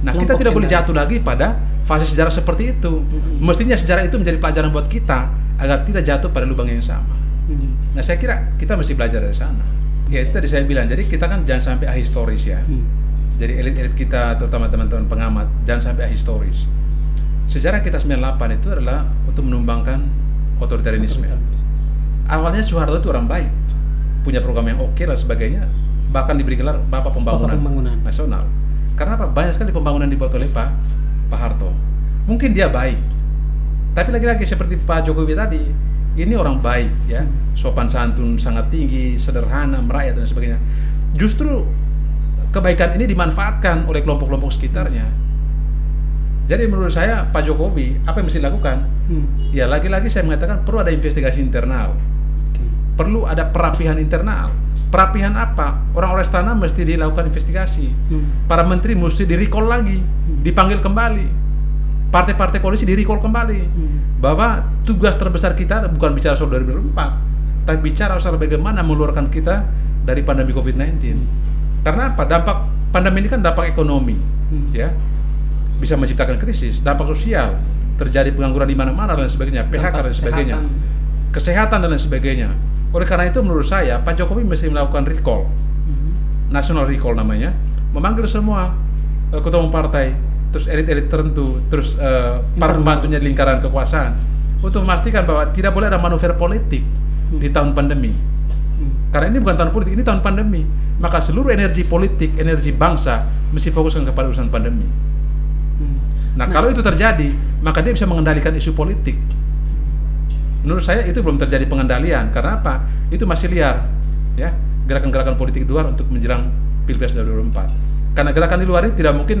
Nah 0.00 0.12
kita 0.16 0.32
tidak 0.34 0.52
boleh 0.56 0.68
jatuh 0.68 0.94
lagi 0.96 1.20
pada 1.20 1.60
fase 1.86 2.10
sejarah 2.10 2.32
seperti 2.32 2.74
itu. 2.74 3.04
Hmm. 3.04 3.38
Mestinya 3.38 3.76
sejarah 3.78 4.06
itu 4.06 4.16
menjadi 4.18 4.38
pelajaran 4.42 4.70
buat 4.74 4.90
kita 4.90 5.30
agar 5.60 5.84
tidak 5.86 6.02
jatuh 6.02 6.30
pada 6.32 6.48
lubang 6.48 6.66
yang 6.66 6.82
sama. 6.82 7.14
Hmm. 7.46 7.94
Nah 7.94 8.02
saya 8.02 8.18
kira 8.18 8.56
kita 8.58 8.74
mesti 8.74 8.92
belajar 8.96 9.22
dari 9.22 9.36
sana. 9.36 9.62
Ya 10.10 10.26
itu 10.26 10.34
tadi 10.34 10.50
saya 10.50 10.66
bilang, 10.66 10.90
jadi 10.90 11.06
kita 11.06 11.30
kan 11.30 11.46
jangan 11.46 11.74
sampai 11.74 11.86
ahistoris 11.86 12.42
ya. 12.42 12.58
Hmm. 12.66 12.82
Jadi 13.38 13.56
elit-elit 13.56 13.94
kita, 13.94 14.36
terutama 14.36 14.66
teman-teman 14.68 15.06
pengamat, 15.06 15.46
jangan 15.64 15.94
sampai 15.94 16.10
ahistoris. 16.10 16.66
Sejarah 17.46 17.80
kita 17.80 18.02
98 18.02 18.58
itu 18.58 18.68
adalah 18.68 19.06
untuk 19.24 19.46
menumbangkan 19.46 20.02
otoritarianisme. 20.60 21.24
Awalnya 22.30 22.62
Soeharto 22.62 23.00
itu 23.00 23.08
orang 23.10 23.26
baik, 23.26 23.50
punya 24.22 24.40
program 24.44 24.68
yang 24.68 24.80
oke 24.80 25.00
dan 25.00 25.16
sebagainya, 25.16 25.64
bahkan 26.12 26.36
diberi 26.36 26.58
gelar 26.58 26.78
Bapak 26.78 27.16
Pembangunan, 27.16 27.56
Bapak 27.56 27.60
Pembangunan. 27.60 27.96
Nasional. 28.04 28.44
Karena 28.98 29.16
apa? 29.16 29.26
Banyak 29.32 29.56
sekali 29.56 29.72
pembangunan 29.72 30.08
dibuat 30.10 30.34
oleh 30.36 30.48
Pak 30.50 30.68
Pak 31.32 31.38
Harto. 31.38 31.72
Mungkin 32.28 32.52
dia 32.52 32.68
baik, 32.68 33.00
tapi 33.96 34.14
lagi-lagi 34.14 34.46
seperti 34.46 34.78
Pak 34.78 35.08
Jokowi 35.08 35.34
tadi, 35.34 35.62
ini 36.14 36.34
orang 36.38 36.62
baik 36.62 37.10
ya, 37.10 37.26
sopan 37.58 37.90
santun 37.90 38.38
sangat 38.38 38.70
tinggi, 38.70 39.18
sederhana, 39.18 39.82
merakyat 39.82 40.14
dan 40.20 40.26
sebagainya. 40.30 40.58
Justru 41.18 41.66
kebaikan 42.54 42.94
ini 42.98 43.10
dimanfaatkan 43.10 43.86
oleh 43.90 44.02
kelompok-kelompok 44.06 44.54
sekitarnya. 44.54 45.06
Jadi 46.50 46.66
menurut 46.66 46.90
saya 46.90 47.26
Pak 47.30 47.46
Jokowi 47.46 48.02
apa 48.06 48.18
yang 48.18 48.26
mesti 48.26 48.42
dilakukan? 48.42 48.76
Hmm. 49.06 49.26
Ya 49.54 49.70
lagi-lagi 49.70 50.10
saya 50.10 50.26
mengatakan 50.26 50.66
perlu 50.66 50.82
ada 50.82 50.90
investigasi 50.90 51.38
internal. 51.38 51.94
Perlu 53.00 53.24
ada 53.24 53.48
perapihan 53.48 53.96
internal. 53.96 54.52
Perapihan 54.92 55.32
apa? 55.32 55.80
Orang-orang 55.96 56.28
istana 56.28 56.52
mesti 56.52 56.84
dilakukan 56.84 57.32
investigasi. 57.32 57.88
Hmm. 58.12 58.44
Para 58.44 58.60
menteri 58.68 58.92
mesti 58.92 59.24
di 59.24 59.40
recall 59.40 59.64
lagi, 59.64 59.96
dipanggil 60.44 60.84
kembali. 60.84 61.26
Partai-partai 62.12 62.60
koalisi 62.60 62.84
di 62.84 62.92
recall 62.92 63.24
kembali. 63.24 63.60
Hmm. 63.64 63.96
Bahwa 64.20 64.60
tugas 64.84 65.16
terbesar 65.16 65.56
kita 65.56 65.88
bukan 65.88 66.12
bicara 66.12 66.36
soal 66.36 66.52
2024, 66.52 67.64
tapi 67.64 67.78
bicara 67.80 68.20
soal 68.20 68.36
bagaimana 68.36 68.84
mengeluarkan 68.84 69.32
kita 69.32 69.64
dari 70.04 70.20
pandemi 70.20 70.52
COVID-19. 70.52 71.00
Karena 71.80 72.12
apa? 72.12 72.28
Dampak 72.28 72.56
pandemi 72.92 73.24
ini 73.24 73.28
kan 73.30 73.40
dampak 73.40 73.72
ekonomi, 73.72 74.18
Hmm. 74.50 74.74
ya 74.74 74.90
bisa 75.80 75.96
menciptakan 75.96 76.36
krisis, 76.36 76.84
dampak 76.84 77.08
sosial, 77.08 77.56
terjadi 77.96 78.28
pengangguran 78.36 78.68
di 78.68 78.76
mana-mana 78.76 79.16
dan 79.16 79.30
sebagainya, 79.32 79.64
PHK 79.70 79.96
dan 79.96 80.12
sebagainya, 80.12 80.58
kesehatan. 80.60 81.32
kesehatan 81.32 81.78
dan 81.80 81.88
lain 81.88 82.02
sebagainya. 82.02 82.48
Oleh 82.90 83.06
karena 83.06 83.30
itu 83.30 83.38
menurut 83.38 83.66
saya 83.66 84.02
Pak 84.02 84.18
Jokowi 84.18 84.42
mesti 84.42 84.66
melakukan 84.66 85.06
recall, 85.06 85.46
Hmm. 85.86 86.10
national 86.50 86.86
recall 86.86 87.14
namanya, 87.14 87.54
memanggil 87.94 88.26
semua 88.26 88.74
eh, 89.30 89.38
ketua 89.38 89.62
umum 89.62 89.70
partai, 89.70 90.14
terus 90.50 90.66
elit-elit 90.66 91.06
tertentu, 91.06 91.62
terus 91.70 91.94
eh, 91.94 92.42
para 92.58 92.74
pembantunya 92.74 93.22
di 93.22 93.30
lingkaran 93.30 93.62
kekuasaan 93.62 94.18
untuk 94.58 94.82
memastikan 94.82 95.22
bahwa 95.22 95.48
tidak 95.54 95.70
boleh 95.70 95.86
ada 95.86 96.02
manuver 96.02 96.34
politik 96.34 96.82
di 97.30 97.46
Hmm. 97.48 97.54
tahun 97.54 97.70
pandemi. 97.72 98.10
Hmm. 98.10 99.14
Karena 99.14 99.30
ini 99.30 99.38
bukan 99.38 99.56
tahun 99.56 99.70
politik, 99.70 99.92
ini 99.94 100.02
tahun 100.02 100.20
pandemi. 100.20 100.62
Maka 101.00 101.22
seluruh 101.22 101.48
energi 101.48 101.86
politik, 101.86 102.36
energi 102.36 102.74
bangsa 102.74 103.24
mesti 103.54 103.72
fokuskan 103.72 104.04
kepada 104.04 104.28
urusan 104.28 104.50
pandemi. 104.50 104.84
Hmm. 105.80 105.96
Nah, 106.36 106.46
kalau 106.46 106.68
itu 106.68 106.84
terjadi, 106.84 107.32
maka 107.62 107.80
dia 107.80 107.94
bisa 107.94 108.04
mengendalikan 108.04 108.52
isu 108.52 108.76
politik. 108.76 109.16
Menurut 110.60 110.84
saya 110.84 111.02
itu 111.08 111.24
belum 111.24 111.40
terjadi 111.40 111.64
pengendalian. 111.64 112.28
Karena 112.30 112.60
apa? 112.60 112.84
Itu 113.08 113.24
masih 113.24 113.48
liar, 113.48 113.88
ya 114.36 114.52
gerakan-gerakan 114.84 115.38
politik 115.38 115.64
di 115.64 115.70
luar 115.70 115.86
untuk 115.86 116.10
menjelang 116.10 116.50
pilpres 116.84 117.14
2024. 117.14 117.70
Karena 118.18 118.30
gerakan 118.34 118.58
di 118.58 118.66
luar 118.66 118.82
ini 118.90 118.94
tidak 118.98 119.14
mungkin 119.14 119.38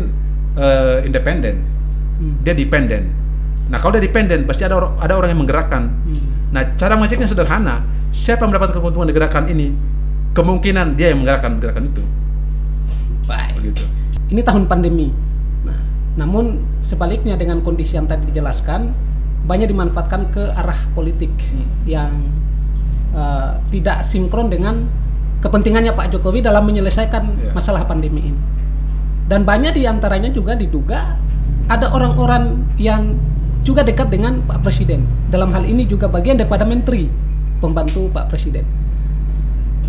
eh, 0.58 1.06
independen, 1.06 1.62
Hmm. 2.20 2.36
dia 2.44 2.52
dependen. 2.52 3.08
Nah, 3.72 3.78
kalau 3.80 3.96
dia 3.96 4.04
dependen, 4.04 4.44
pasti 4.44 4.66
ada 4.66 4.76
orang, 4.76 4.92
ada 5.00 5.14
orang 5.16 5.30
yang 5.32 5.40
menggerakkan. 5.40 5.88
Hmm. 5.88 6.20
Nah, 6.52 6.62
cara 6.76 6.98
mengeceknya 6.98 7.30
sederhana. 7.30 7.86
Siapa 8.12 8.44
yang 8.44 8.52
mendapatkan 8.52 8.76
keuntungan 8.76 9.08
di 9.08 9.14
gerakan 9.14 9.46
ini? 9.48 9.72
Kemungkinan 10.36 10.98
dia 11.00 11.14
yang 11.14 11.22
menggerakkan 11.22 11.56
gerakan 11.62 11.88
itu. 11.88 12.02
Baik. 13.24 13.56
Begitu. 13.56 13.84
Ini 14.30 14.42
tahun 14.42 14.66
pandemi. 14.66 15.14
Nah, 15.64 15.80
namun 16.18 16.60
sebaliknya 16.82 17.38
dengan 17.40 17.62
kondisi 17.62 17.94
yang 17.94 18.10
tadi 18.10 18.26
dijelaskan, 18.28 18.90
banyak 19.44 19.68
dimanfaatkan 19.70 20.30
ke 20.30 20.42
arah 20.52 20.76
politik 20.92 21.32
Hmm. 21.32 21.66
yang 21.88 22.12
eh, 23.10 23.50
tidak 23.74 24.06
sinkron 24.06 24.46
dengan 24.46 24.86
kepentingannya 25.42 25.96
Pak 25.96 26.14
Jokowi 26.14 26.46
dalam 26.46 26.62
menyelesaikan 26.62 27.24
Ya. 27.26 27.50
masalah 27.50 27.82
pandemi 27.82 28.30
ini. 28.30 28.40
Dan 29.26 29.42
banyak 29.42 29.74
di 29.74 29.86
antaranya 29.86 30.30
juga 30.30 30.54
diduga 30.54 31.18
ada 31.66 31.90
orang-orang 31.90 32.66
yang 32.78 33.18
juga 33.62 33.82
dekat 33.82 34.14
dengan 34.14 34.42
Pak 34.46 34.62
Presiden. 34.62 35.06
Dalam 35.26 35.50
hal 35.50 35.66
ini 35.66 35.86
juga 35.86 36.06
bagian 36.06 36.38
daripada 36.38 36.62
menteri 36.62 37.10
pembantu 37.58 38.06
Pak 38.14 38.30
Presiden. 38.30 38.62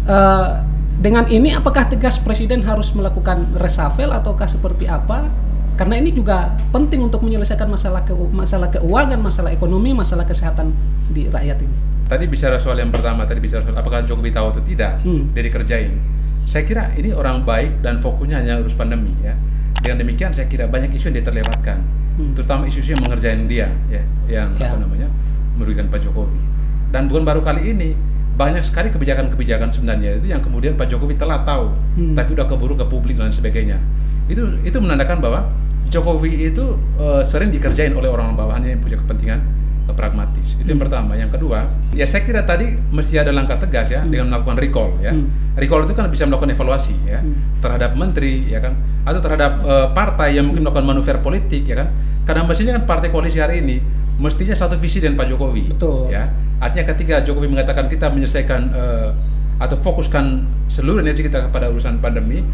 Eh, 0.02 0.50
dengan 0.98 1.26
ini 1.30 1.54
apakah 1.54 1.90
tegas 1.90 2.18
Presiden 2.18 2.66
harus 2.66 2.90
melakukan 2.94 3.54
reshuffle 3.58 4.10
ataukah 4.10 4.50
seperti 4.50 4.90
apa? 4.90 5.30
Karena 5.82 5.98
ini 5.98 6.14
juga 6.14 6.46
penting 6.70 7.02
untuk 7.02 7.26
menyelesaikan 7.26 7.66
masalah 7.66 8.06
keu- 8.06 8.30
masalah 8.30 8.70
keuangan, 8.70 9.18
masalah 9.18 9.50
ekonomi, 9.50 9.98
masalah 9.98 10.30
kesehatan 10.30 10.78
di 11.10 11.26
rakyat 11.26 11.58
ini. 11.58 11.74
Tadi 12.06 12.30
bicara 12.30 12.62
soal 12.62 12.78
yang 12.78 12.94
pertama, 12.94 13.26
tadi 13.26 13.42
bicara 13.42 13.66
soal 13.66 13.74
apakah 13.74 14.06
Jokowi 14.06 14.30
tahu 14.30 14.54
atau 14.54 14.62
tidak, 14.62 15.02
Hmm. 15.02 15.34
dia 15.34 15.42
dikerjain. 15.42 15.98
Saya 16.46 16.70
kira 16.70 16.94
ini 16.94 17.18
orang 17.18 17.42
baik 17.42 17.82
dan 17.82 17.98
fokusnya 17.98 18.46
hanya 18.46 18.62
urus 18.62 18.78
pandemi 18.78 19.10
ya. 19.26 19.34
Dengan 19.82 20.06
demikian 20.06 20.30
saya 20.30 20.46
kira 20.46 20.70
banyak 20.70 20.94
isu 20.94 21.10
yang 21.10 21.18
dia 21.18 21.26
terlewatkan, 21.26 21.82
Hmm. 22.22 22.38
terutama 22.38 22.70
isu-isu 22.70 22.94
yang 22.94 23.02
mengerjain 23.02 23.50
dia 23.50 23.74
ya, 23.90 24.06
yang 24.30 24.54
Ya. 24.62 24.70
apa 24.70 24.86
namanya 24.86 25.10
merugikan 25.58 25.90
Pak 25.90 26.06
Jokowi. 26.06 26.38
Dan 26.94 27.10
bukan 27.10 27.26
baru 27.26 27.42
kali 27.42 27.74
ini, 27.74 27.98
banyak 28.38 28.62
sekali 28.62 28.94
kebijakan-kebijakan 28.94 29.74
sebenarnya 29.74 30.22
itu 30.22 30.30
yang 30.30 30.46
kemudian 30.46 30.78
Pak 30.78 30.94
Jokowi 30.94 31.18
telah 31.18 31.42
tahu, 31.42 31.74
Hmm. 31.98 32.14
tapi 32.14 32.38
udah 32.38 32.46
keburu 32.46 32.78
ke 32.78 32.86
publik 32.86 33.18
dan 33.18 33.34
sebagainya. 33.34 33.82
Itu 34.30 34.62
itu 34.62 34.78
menandakan 34.78 35.18
bahwa 35.18 35.50
Jokowi 35.90 36.52
itu 36.52 36.78
eh, 37.00 37.24
sering 37.26 37.50
dikerjain 37.50 37.92
oleh 37.92 38.08
orang 38.08 38.36
bawahannya 38.36 38.78
yang 38.78 38.82
punya 38.84 38.98
kepentingan 39.02 39.40
eh, 39.90 39.96
pragmatis. 39.96 40.56
Itu 40.56 40.70
yang 40.70 40.78
Hmm. 40.78 40.86
pertama. 40.88 41.12
Yang 41.18 41.32
kedua, 41.40 41.66
ya 41.92 42.06
saya 42.06 42.22
kira 42.24 42.46
tadi 42.46 42.70
mesti 42.92 43.18
ada 43.18 43.34
langkah 43.34 43.58
tegas 43.58 43.90
ya 43.90 44.06
Hmm. 44.06 44.12
dengan 44.12 44.32
melakukan 44.32 44.58
recall 44.62 44.90
ya. 45.02 45.12
Hmm. 45.12 45.28
Recall 45.58 45.84
itu 45.84 45.94
kan 45.98 46.08
bisa 46.08 46.24
melakukan 46.30 46.54
evaluasi 46.54 46.96
ya 47.04 47.20
Hmm. 47.20 47.60
terhadap 47.60 47.98
menteri 47.98 48.48
ya 48.48 48.62
kan 48.62 48.78
atau 49.04 49.20
terhadap 49.20 49.52
eh, 49.66 49.88
partai 49.92 50.38
yang 50.38 50.48
mungkin 50.48 50.64
melakukan 50.64 50.86
manuver 50.86 51.18
politik 51.20 51.66
ya 51.66 51.76
kan. 51.82 51.90
Karena 52.22 52.46
mestinya 52.46 52.78
kan 52.78 52.84
partai 52.86 53.10
koalisi 53.10 53.42
hari 53.42 53.60
ini 53.60 53.82
mestinya 54.22 54.54
satu 54.54 54.78
visi 54.78 55.02
dengan 55.02 55.18
Pak 55.18 55.34
Jokowi. 55.34 55.74
Betul. 55.74 56.14
Ya, 56.14 56.30
artinya 56.62 56.94
ketika 56.94 57.26
Jokowi 57.26 57.50
mengatakan 57.50 57.90
kita 57.90 58.14
menyelesaikan 58.14 58.62
uh, 58.70 59.10
atau 59.58 59.78
fokuskan 59.82 60.46
seluruh 60.70 61.02
energi 61.02 61.26
kita 61.26 61.50
kepada 61.50 61.74
urusan 61.74 61.98
pandemi 61.98 62.46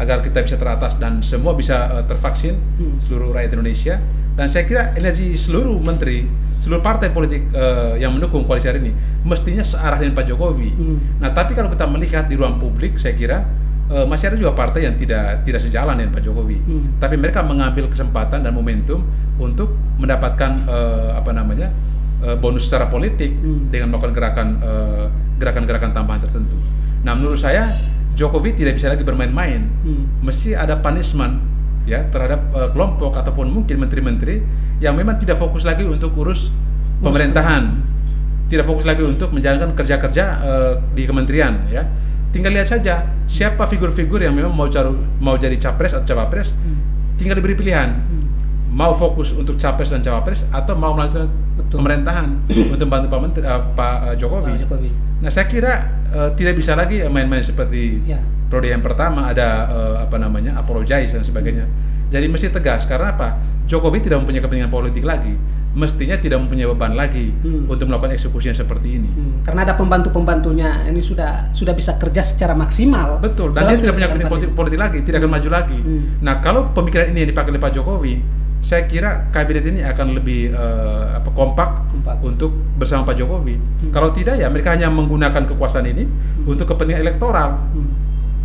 agar 0.00 0.24
kita 0.24 0.42
bisa 0.42 0.56
teratas 0.58 0.98
dan 0.98 1.22
semua 1.22 1.54
bisa 1.54 1.88
uh, 1.92 2.04
tervaksin 2.08 2.58
Hmm. 2.80 2.98
seluruh 3.06 3.30
rakyat 3.36 3.54
Indonesia 3.54 3.94
dan 4.34 4.48
saya 4.48 4.64
kira 4.64 4.96
energi 4.96 5.36
seluruh 5.36 5.76
menteri 5.78 6.24
seluruh 6.62 6.78
partai 6.78 7.10
politik 7.10 7.50
uh, 7.52 7.98
yang 7.98 8.14
mendukung 8.14 8.46
koalisi 8.46 8.70
hari 8.70 8.80
ini 8.86 8.92
mestinya 9.26 9.66
searah 9.66 9.98
dengan 9.98 10.14
Pak 10.14 10.30
Jokowi. 10.30 10.70
Hmm. 10.70 10.98
Nah, 11.18 11.34
tapi 11.34 11.58
kalau 11.58 11.66
kita 11.70 11.86
melihat 11.90 12.30
di 12.30 12.38
ruang 12.38 12.62
publik, 12.62 13.02
saya 13.02 13.18
kira 13.18 13.42
uh, 13.90 14.06
masih 14.06 14.30
ada 14.30 14.38
juga 14.38 14.54
partai 14.54 14.86
yang 14.86 14.94
tidak 14.94 15.42
tidak 15.42 15.60
sejalan 15.62 15.98
dengan 15.98 16.14
Pak 16.14 16.22
Jokowi. 16.22 16.58
Hmm. 16.62 16.82
Tapi 17.02 17.18
mereka 17.18 17.42
mengambil 17.42 17.90
kesempatan 17.90 18.46
dan 18.46 18.54
momentum 18.54 19.02
untuk 19.42 19.74
mendapatkan 19.98 20.62
uh, 20.70 21.18
apa 21.18 21.34
namanya 21.34 21.74
uh, 22.22 22.38
bonus 22.38 22.70
secara 22.70 22.86
politik 22.86 23.34
Hmm. 23.34 23.66
dengan 23.74 23.90
melakukan 23.90 24.14
gerakan 24.14 24.48
uh, 24.62 25.06
gerakan-gerakan 25.42 25.90
tambahan 25.90 26.22
tertentu. 26.22 26.54
Nah, 27.02 27.18
menurut 27.18 27.42
saya 27.42 27.74
Jokowi 28.12 28.52
tidak 28.52 28.76
bisa 28.76 28.92
lagi 28.92 29.02
bermain-main. 29.02 29.68
Hmm. 29.84 30.04
Mesti 30.20 30.52
ada 30.52 30.78
punishment 30.78 31.40
ya 31.88 32.06
terhadap 32.12 32.52
uh, 32.54 32.70
kelompok 32.70 33.18
ataupun 33.18 33.50
mungkin 33.50 33.82
menteri-menteri 33.82 34.38
yang 34.78 34.94
memang 34.94 35.18
tidak 35.18 35.40
fokus 35.42 35.66
lagi 35.66 35.82
untuk 35.82 36.14
urus 36.14 36.52
pemerintahan, 37.02 37.82
tidak 38.46 38.70
fokus 38.70 38.86
lagi 38.86 39.02
untuk 39.02 39.34
menjalankan 39.34 39.74
kerja-kerja 39.74 40.24
uh, 40.38 40.72
di 40.94 41.02
kementerian 41.08 41.66
ya. 41.72 41.82
Tinggal 42.32 42.54
lihat 42.54 42.68
saja 42.70 43.10
siapa 43.28 43.68
figur-figur 43.68 44.22
yang 44.22 44.32
memang 44.32 44.54
mau 44.54 44.70
cari, 44.70 44.88
mau 45.20 45.36
jadi 45.36 45.58
capres 45.58 45.92
atau 45.92 46.06
cawapres, 46.14 46.54
Hmm. 46.54 46.78
tinggal 47.18 47.36
diberi 47.36 47.58
pilihan 47.58 47.90
Hmm. 47.92 48.24
mau 48.72 48.96
fokus 48.96 49.34
untuk 49.36 49.58
capres 49.60 49.92
dan 49.92 50.00
cawapres 50.00 50.46
atau 50.48 50.72
mau 50.78 50.96
melanjutkan 50.96 51.28
Betul. 51.72 51.78
pemerintahan 51.80 52.28
untuk 52.72 52.84
membantu 52.84 53.06
Pak 53.08 53.20
Menteri 53.20 53.44
uh, 53.44 53.62
Pak 53.72 53.96
uh, 54.04 54.14
Jokowi. 54.14 54.52
Pak 54.52 54.60
Jokowi. 54.62 54.90
Nah, 55.18 55.30
saya 55.30 55.46
kira 55.46 55.72
uh, 56.10 56.30
tidak 56.32 56.54
bisa 56.54 56.74
lagi 56.74 57.00
main-main 57.02 57.40
seperti 57.40 58.04
Ya. 58.04 58.20
periode 58.46 58.68
yang 58.70 58.84
pertama 58.84 59.26
ada 59.26 59.48
uh, 59.66 59.96
apa 60.02 60.16
namanya 60.16 60.54
apologize 60.54 61.10
dan 61.10 61.22
sebagainya. 61.22 61.64
Jadi 62.08 62.28
mesti 62.28 62.46
tegas 62.46 62.84
karena 62.84 63.10
apa? 63.10 63.40
Jokowi 63.64 63.98
tidak 64.00 64.20
mempunyai 64.20 64.42
kepentingan 64.42 64.68
politik 64.68 65.00
lagi, 65.00 65.32
mestinya 65.72 66.12
tidak 66.14 66.36
mempunyai 66.38 66.68
beban 66.68 66.92
lagi 66.92 67.32
Hmm. 67.40 67.64
untuk 67.64 67.86
melakukan 67.86 68.12
eksekusi 68.12 68.50
yang 68.50 68.58
seperti 68.58 68.98
ini. 68.98 69.08
Hmm, 69.08 69.40
Karena 69.40 69.64
ada 69.64 69.72
pembantu-pembantunya 69.72 70.84
ini 70.84 71.00
sudah 71.00 71.48
sudah 71.50 71.72
bisa 71.72 71.96
kerja 71.96 72.20
secara 72.20 72.52
maksimal. 72.52 73.16
Betul, 73.16 73.54
dan 73.54 73.70
dia 73.70 73.78
tidak 73.80 73.94
punya 73.94 74.08
kepentingan 74.10 74.28
politik, 74.30 74.50
politik 74.52 74.78
lagi, 74.78 74.98
tidak 75.00 75.24
akan 75.24 75.32
maju 75.32 75.48
lagi. 75.48 75.78
Hmm. 75.78 76.02
Nah, 76.20 76.34
kalau 76.38 76.68
pemikiran 76.68 77.08
ini 77.08 77.24
yang 77.24 77.30
dipakai 77.30 77.48
oleh 77.48 77.62
Pak 77.62 77.72
Jokowi, 77.72 78.14
saya 78.62 78.86
kira 78.86 79.26
kabinet 79.28 79.66
ini 79.66 79.82
akan 79.82 80.14
lebih 80.14 80.54
eh, 80.54 81.04
apa, 81.12 81.28
kompak, 81.34 81.90
Kompak. 81.90 82.16
untuk 82.22 82.54
bersama 82.78 83.02
Pak 83.04 83.18
Jokowi. 83.18 83.58
Hmm. 83.58 83.90
Kalau 83.90 84.08
tidak 84.08 84.38
ya 84.38 84.46
mereka 84.46 84.72
hanya 84.72 84.86
menggunakan 84.86 85.44
kekuasaan 85.44 85.84
ini 85.84 86.06
untuk 86.42 86.70
kepentingan 86.70 87.02
elektoral, 87.02 87.58
Hmm. 87.74 87.90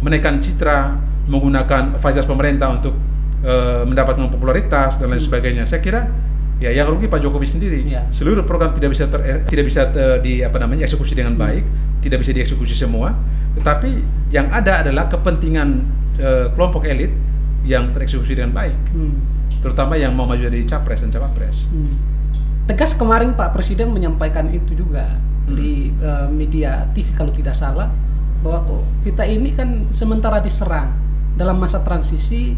menaikkan 0.02 0.42
citra, 0.42 0.98
menggunakan 1.26 1.98
fasilitas 1.98 2.26
pemerintah 2.26 2.70
untuk 2.72 2.98
eh, 3.38 3.86
mendapatkan 3.86 4.28
popularitas 4.28 4.98
dan 4.98 5.08
lain 5.08 5.22
Hmm. 5.22 5.28
sebagainya. 5.30 5.64
Saya 5.64 5.78
kira 5.80 6.10
ya 6.58 6.74
yang 6.74 6.90
rugi 6.90 7.06
Pak 7.06 7.22
Jokowi 7.22 7.46
sendiri. 7.46 7.86
Ya. 7.86 8.10
Seluruh 8.10 8.42
program 8.42 8.74
tidak 8.74 8.98
bisa 8.98 9.06
ter- 9.06 9.46
tidak 9.46 9.66
bisa 9.70 9.86
eh, 9.94 10.18
di 10.20 10.42
apa 10.42 10.58
namanya 10.58 10.90
eksekusi 10.90 11.14
dengan 11.14 11.38
baik, 11.38 11.62
tidak 12.02 12.26
bisa 12.26 12.34
dieksekusi 12.34 12.74
semua. 12.74 13.14
Tetapi 13.54 14.02
yang 14.30 14.50
ada 14.50 14.82
adalah 14.82 15.06
kepentingan 15.06 15.70
eh, 16.18 16.50
kelompok 16.58 16.90
elit 16.90 17.14
yang 17.62 17.94
tereksekusi 17.94 18.34
dengan 18.34 18.58
baik, 18.58 18.74
Hmm. 18.90 19.14
Terutama 19.64 19.98
yang 19.98 20.14
mau 20.14 20.30
maju 20.30 20.42
jadi 20.48 20.64
capres 20.68 21.02
dan 21.02 21.10
cawapres. 21.10 21.68
Hmm. 21.70 21.96
Tegas 22.68 22.92
kemarin 22.94 23.32
Pak 23.34 23.56
Presiden 23.56 23.96
menyampaikan 23.96 24.52
itu 24.52 24.76
juga 24.76 25.16
Hmm. 25.48 25.56
di 25.56 25.96
eh, 25.96 26.28
media 26.28 26.84
TV 26.92 27.08
kalau 27.16 27.32
tidak 27.32 27.56
salah 27.56 27.88
bahwa 28.44 28.68
kok 28.68 28.84
kita 29.08 29.24
ini 29.24 29.56
kan 29.56 29.88
sementara 29.96 30.44
diserang 30.44 30.92
dalam 31.40 31.56
masa 31.56 31.80
transisi 31.82 32.54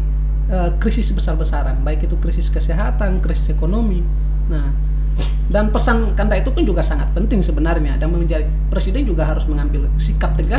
eh, 0.50 0.70
krisis 0.82 1.14
besar-besaran, 1.14 1.78
baik 1.86 2.10
itu 2.10 2.18
krisis 2.18 2.50
kesehatan, 2.50 3.22
krisis 3.22 3.46
ekonomi. 3.54 4.02
Nah, 4.50 4.74
dan 5.46 5.70
pesan 5.70 6.18
Kanda 6.18 6.34
itu 6.42 6.50
pun 6.50 6.66
juga 6.66 6.82
sangat 6.82 7.14
penting 7.14 7.42
sebenarnya 7.46 7.94
dan 7.98 8.10
menjadi 8.10 8.46
presiden 8.66 9.06
juga 9.06 9.30
harus 9.30 9.46
mengambil 9.46 9.86
sikap 10.02 10.34
tegas 10.34 10.58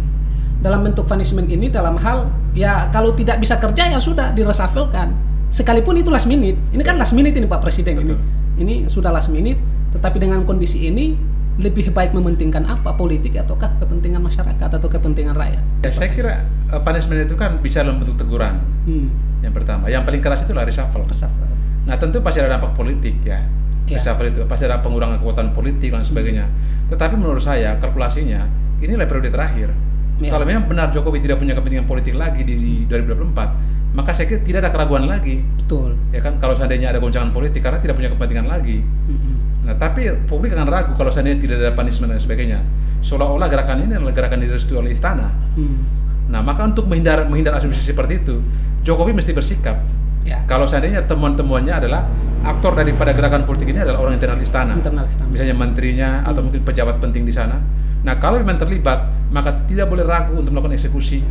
dalam 0.63 0.87
bentuk 0.87 1.03
punishment 1.09 1.51
ini 1.51 1.67
dalam 1.67 1.99
hal 1.99 2.31
ya 2.55 2.87
kalau 2.95 3.11
tidak 3.17 3.41
bisa 3.43 3.57
kerja 3.59 3.91
ya 3.91 3.99
sudah 3.99 4.31
diresaffelkan 4.31 5.11
sekalipun 5.51 5.99
itu 5.99 6.09
last 6.09 6.25
minute 6.25 6.57
ini 6.71 6.81
kan 6.81 6.95
last 6.97 7.11
minute 7.11 7.35
ini 7.35 7.45
Pak 7.45 7.61
Presiden 7.61 7.99
ini 7.99 8.15
Betul. 8.15 8.19
ini 8.63 8.73
sudah 8.87 9.11
last 9.11 9.27
minute 9.27 9.59
tetapi 9.91 10.17
dengan 10.17 10.47
kondisi 10.47 10.87
ini 10.87 11.13
lebih 11.59 11.91
baik 11.91 12.15
mementingkan 12.15 12.63
apa 12.63 12.95
politik 12.95 13.35
ataukah 13.35 13.75
kepentingan 13.83 14.23
masyarakat 14.23 14.69
atau 14.71 14.87
kepentingan 14.87 15.35
rakyat 15.35 15.61
Ya, 15.81 15.89
saya 15.89 16.09
kira 16.13 16.45
eh, 16.45 16.81
punishment 16.81 17.25
itu 17.25 17.33
kan 17.33 17.57
bisa 17.57 17.81
dalam 17.81 17.97
bentuk 17.97 18.21
teguran 18.21 18.61
hmm. 18.85 19.41
yang 19.41 19.49
pertama. 19.49 19.89
Yang 19.89 20.03
paling 20.05 20.21
keras 20.21 20.39
itu 20.45 20.53
lah 20.53 20.61
reshuffle. 20.61 21.01
reshuffle. 21.09 21.49
Nah 21.89 21.97
tentu 21.97 22.21
pasti 22.21 22.37
ada 22.37 22.53
dampak 22.53 22.77
politik 22.77 23.17
ya. 23.25 23.41
Ya. 23.89 23.97
Reshuffle 23.97 24.29
itu 24.29 24.45
pasti 24.45 24.69
ada 24.69 24.77
pengurangan 24.85 25.17
kekuatan 25.17 25.57
politik 25.57 25.89
dan 25.89 26.05
sebagainya. 26.05 26.45
Tetapi 26.93 27.17
menurut 27.17 27.41
saya 27.41 27.81
kalkulasinya 27.81 28.45
inilah 28.77 29.09
periode 29.09 29.33
terakhir. 29.33 29.73
Ya. 30.21 30.29
Kalau 30.29 30.45
memang 30.45 30.69
benar 30.69 30.93
Jokowi 30.93 31.17
tidak 31.17 31.41
punya 31.41 31.57
kepentingan 31.57 31.89
politik 31.89 32.13
lagi 32.13 32.45
di 32.45 32.85
2024, 32.85 33.80
maka 33.91 34.15
saya 34.15 34.31
kira 34.31 34.39
tidak 34.43 34.59
ada 34.67 34.71
keraguan 34.71 35.03
lagi. 35.03 35.43
betul 35.59 35.99
Ya 36.15 36.23
kan 36.23 36.39
kalau 36.39 36.55
seandainya 36.55 36.95
ada 36.95 36.99
goncangan 37.03 37.35
politik 37.35 37.59
karena 37.59 37.79
tidak 37.83 37.99
punya 37.99 38.09
kepentingan 38.11 38.47
lagi. 38.47 38.83
Hmm. 38.83 39.35
Nah, 39.67 39.75
tapi 39.77 40.09
publik 40.25 40.55
akan 40.55 40.67
ragu 40.67 40.91
kalau 40.95 41.11
seandainya 41.11 41.39
tidak 41.43 41.55
ada 41.59 41.71
punishment 41.75 42.09
dan 42.15 42.19
sebagainya. 42.19 42.59
Seolah-olah 43.03 43.47
gerakan 43.51 43.85
ini 43.85 43.93
adalah 43.97 44.13
gerakan 44.15 44.39
direstui 44.41 44.77
oleh 44.79 44.95
istana. 44.95 45.29
Hmm. 45.59 45.85
Nah, 46.31 46.39
maka 46.39 46.63
untuk 46.65 46.87
menghindar 46.87 47.27
menghindar 47.27 47.59
asumsi 47.59 47.83
seperti 47.83 48.23
itu, 48.23 48.39
Jokowi 48.87 49.11
mesti 49.11 49.35
bersikap. 49.35 49.83
ya 50.23 50.39
Kalau 50.47 50.69
seandainya 50.69 51.03
temuan-temuannya 51.05 51.73
adalah 51.83 52.07
aktor 52.47 52.73
daripada 52.73 53.11
gerakan 53.11 53.43
politik 53.45 53.69
ini 53.69 53.83
adalah 53.83 54.01
orang 54.07 54.17
internal 54.17 54.39
istana. 54.39 54.73
Internal 54.73 55.05
istana. 55.05 55.29
Misalnya 55.29 55.55
menterinya 55.57 56.09
atau 56.23 56.39
Hmm. 56.39 56.49
mungkin 56.49 56.61
pejabat 56.63 56.97
penting 57.03 57.27
di 57.27 57.33
sana. 57.35 57.59
Nah, 58.01 58.17
kalau 58.17 58.41
memang 58.41 58.57
terlibat, 58.57 59.29
maka 59.29 59.61
tidak 59.69 59.91
boleh 59.91 60.05
ragu 60.07 60.33
untuk 60.33 60.49
melakukan 60.49 60.73
eksekusi 60.73 61.21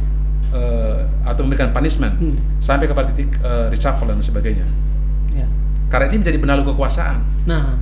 eh, 0.48 0.98
atau 1.22 1.40
memberikan 1.42 1.70
punishment 1.70 2.14
Hmm. 2.16 2.36
sampai 2.58 2.84
kepada 2.84 3.10
titik 3.10 3.30
eh, 3.36 3.66
reshuffle 3.68 4.06
dan 4.06 4.18
sebagainya. 4.18 4.66
ya 5.30 5.46
Karena 5.86 6.06
ini 6.06 6.16
menjadi 6.18 6.38
benalu 6.38 6.62
kekuasaan. 6.66 7.18
Nah, 7.44 7.74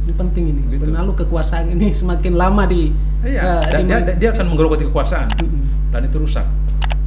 ini 0.00 0.12
penting 0.12 0.44
ini. 0.48 0.60
Gitu. 0.68 0.84
Benalu 0.84 1.12
kekuasaan 1.16 1.70
ini 1.70 1.90
semakin 1.90 2.34
lama 2.34 2.64
di 2.64 2.90
Iya, 3.20 3.40
eh, 3.58 3.60
dan 3.64 3.80
di- 3.80 3.88
dia, 3.88 4.14
dia 4.14 4.28
akan 4.30 4.46
menggerogoti 4.48 4.84
kekuasaan 4.84 5.28
Mm-mm. 5.38 5.64
dan 5.90 6.02
itu 6.02 6.18
rusak. 6.18 6.44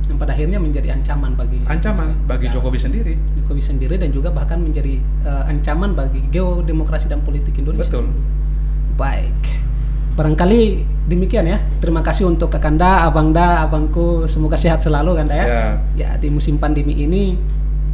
yang 0.07 0.15
pada 0.15 0.31
akhirnya 0.31 0.55
menjadi 0.55 0.87
ancaman 0.93 1.35
bagi 1.35 1.59
Ancaman 1.67 2.15
bagi 2.23 2.47
Ya, 2.47 2.55
Jokowi 2.55 2.79
sendiri. 2.79 3.19
Jokowi 3.35 3.59
sendiri 3.59 3.99
dan 3.99 4.07
juga 4.09 4.31
bahkan 4.31 4.55
menjadi 4.57 4.97
eh, 5.21 5.43
ancaman 5.45 5.93
bagi 5.93 6.23
geodemokrasi 6.29 7.05
dan 7.05 7.19
politik 7.21 7.51
Indonesia. 7.53 7.91
Betul. 7.91 8.07
sendiri. 8.07 8.23
Baik. 8.95 9.39
Barangkali 10.17 10.81
demikian 11.05 11.45
ya. 11.45 11.61
Terima 11.77 12.01
kasih 12.01 12.25
untuk 12.25 12.49
Kakanda, 12.49 13.05
Abangda, 13.05 13.61
Abangku. 13.69 14.25
Semoga 14.25 14.57
sehat 14.57 14.81
selalu 14.81 15.13
Kanda 15.21 15.35
ya. 15.37 15.45
Siap. 15.45 15.75
Ya 15.93 16.09
di 16.17 16.33
musim 16.33 16.57
pandemi 16.57 16.97
ini 16.97 17.37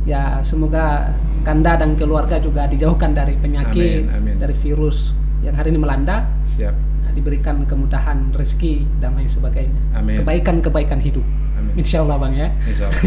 ya 0.07 0.39
semoga 0.39 1.11
Kanda 1.43 1.75
dan 1.75 1.99
keluarga 1.99 2.39
juga 2.39 2.63
dijauhkan 2.71 3.11
dari 3.11 3.35
penyakit, 3.35 4.07
Amin, 4.07 4.15
amin. 4.15 4.35
dari 4.39 4.55
virus 4.55 5.11
yang 5.43 5.51
hari 5.59 5.75
ini 5.75 5.79
melanda. 5.83 6.23
Siap. 6.55 6.71
Nah, 7.03 7.11
diberikan 7.11 7.67
kemudahan 7.67 8.31
rezeki 8.31 8.87
dan 9.03 9.19
lain 9.19 9.27
sebagainya. 9.27 9.75
Amin. 9.91 10.23
Kebaikan-kebaikan 10.23 11.03
hidup. 11.03 11.27
Amin. 11.59 11.75
Insya 11.75 12.07
Allah 12.07 12.15
bang 12.23 12.33
ya. 12.39 12.47
Insya 12.63 12.85
Allah. 12.87 13.01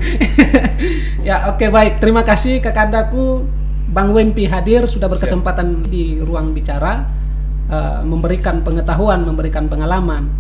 ya 1.32 1.36
oke 1.56 1.64
baik. 1.72 2.04
Terima 2.04 2.20
kasih 2.20 2.60
kakandaku 2.60 3.48
Bang 3.88 4.12
Wempi 4.12 4.44
hadir 4.44 4.84
sudah 4.84 5.08
berkesempatan 5.08 5.88
di 5.88 6.20
ruang 6.20 6.52
bicara 6.52 7.08
eh, 7.70 8.00
memberikan 8.02 8.62
pengetahuan, 8.62 9.22
memberikan 9.26 9.66
pengalaman 9.66 10.30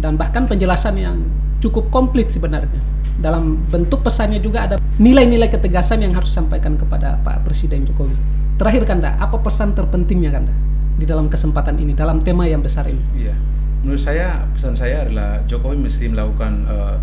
dan 0.00 0.18
bahkan 0.18 0.48
penjelasan 0.48 0.98
yang 0.98 1.16
cukup 1.62 1.88
komplit 1.94 2.30
sebenarnya. 2.32 2.80
Dalam 3.22 3.62
bentuk 3.70 4.02
pesannya 4.02 4.42
juga 4.42 4.66
ada 4.66 4.74
nilai-nilai 4.98 5.46
ketegasan 5.46 6.02
yang 6.02 6.16
harus 6.16 6.34
disampaikan 6.34 6.74
kepada 6.74 7.20
Pak 7.22 7.46
Presiden 7.46 7.86
Jokowi. 7.86 8.16
Terakhir 8.58 8.82
Kanda, 8.88 9.14
apa 9.20 9.38
pesan 9.38 9.74
terpentingnya 9.78 10.34
Kanda 10.34 10.54
di 10.98 11.06
dalam 11.06 11.30
kesempatan 11.30 11.78
ini, 11.78 11.94
dalam 11.94 12.18
tema 12.18 12.46
yang 12.50 12.62
besar 12.64 12.86
ini? 12.90 13.02
Iya. 13.14 13.34
Menurut 13.82 14.02
saya 14.02 14.46
pesan 14.54 14.74
saya 14.78 15.06
adalah 15.06 15.42
Jokowi 15.46 15.76
mesti 15.86 16.06
melakukan 16.10 16.66
eh, 16.66 16.96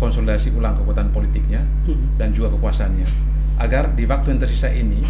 konsolidasi 0.00 0.54
ulang 0.56 0.80
kekuatan 0.80 1.12
politiknya 1.12 1.60
Hmm. 1.84 2.16
dan 2.16 2.32
juga 2.32 2.56
kekuasaannya 2.56 3.06
agar 3.60 3.92
di 3.92 4.08
waktu 4.08 4.32
yang 4.32 4.40
tersisa 4.40 4.72
ini 4.72 5.04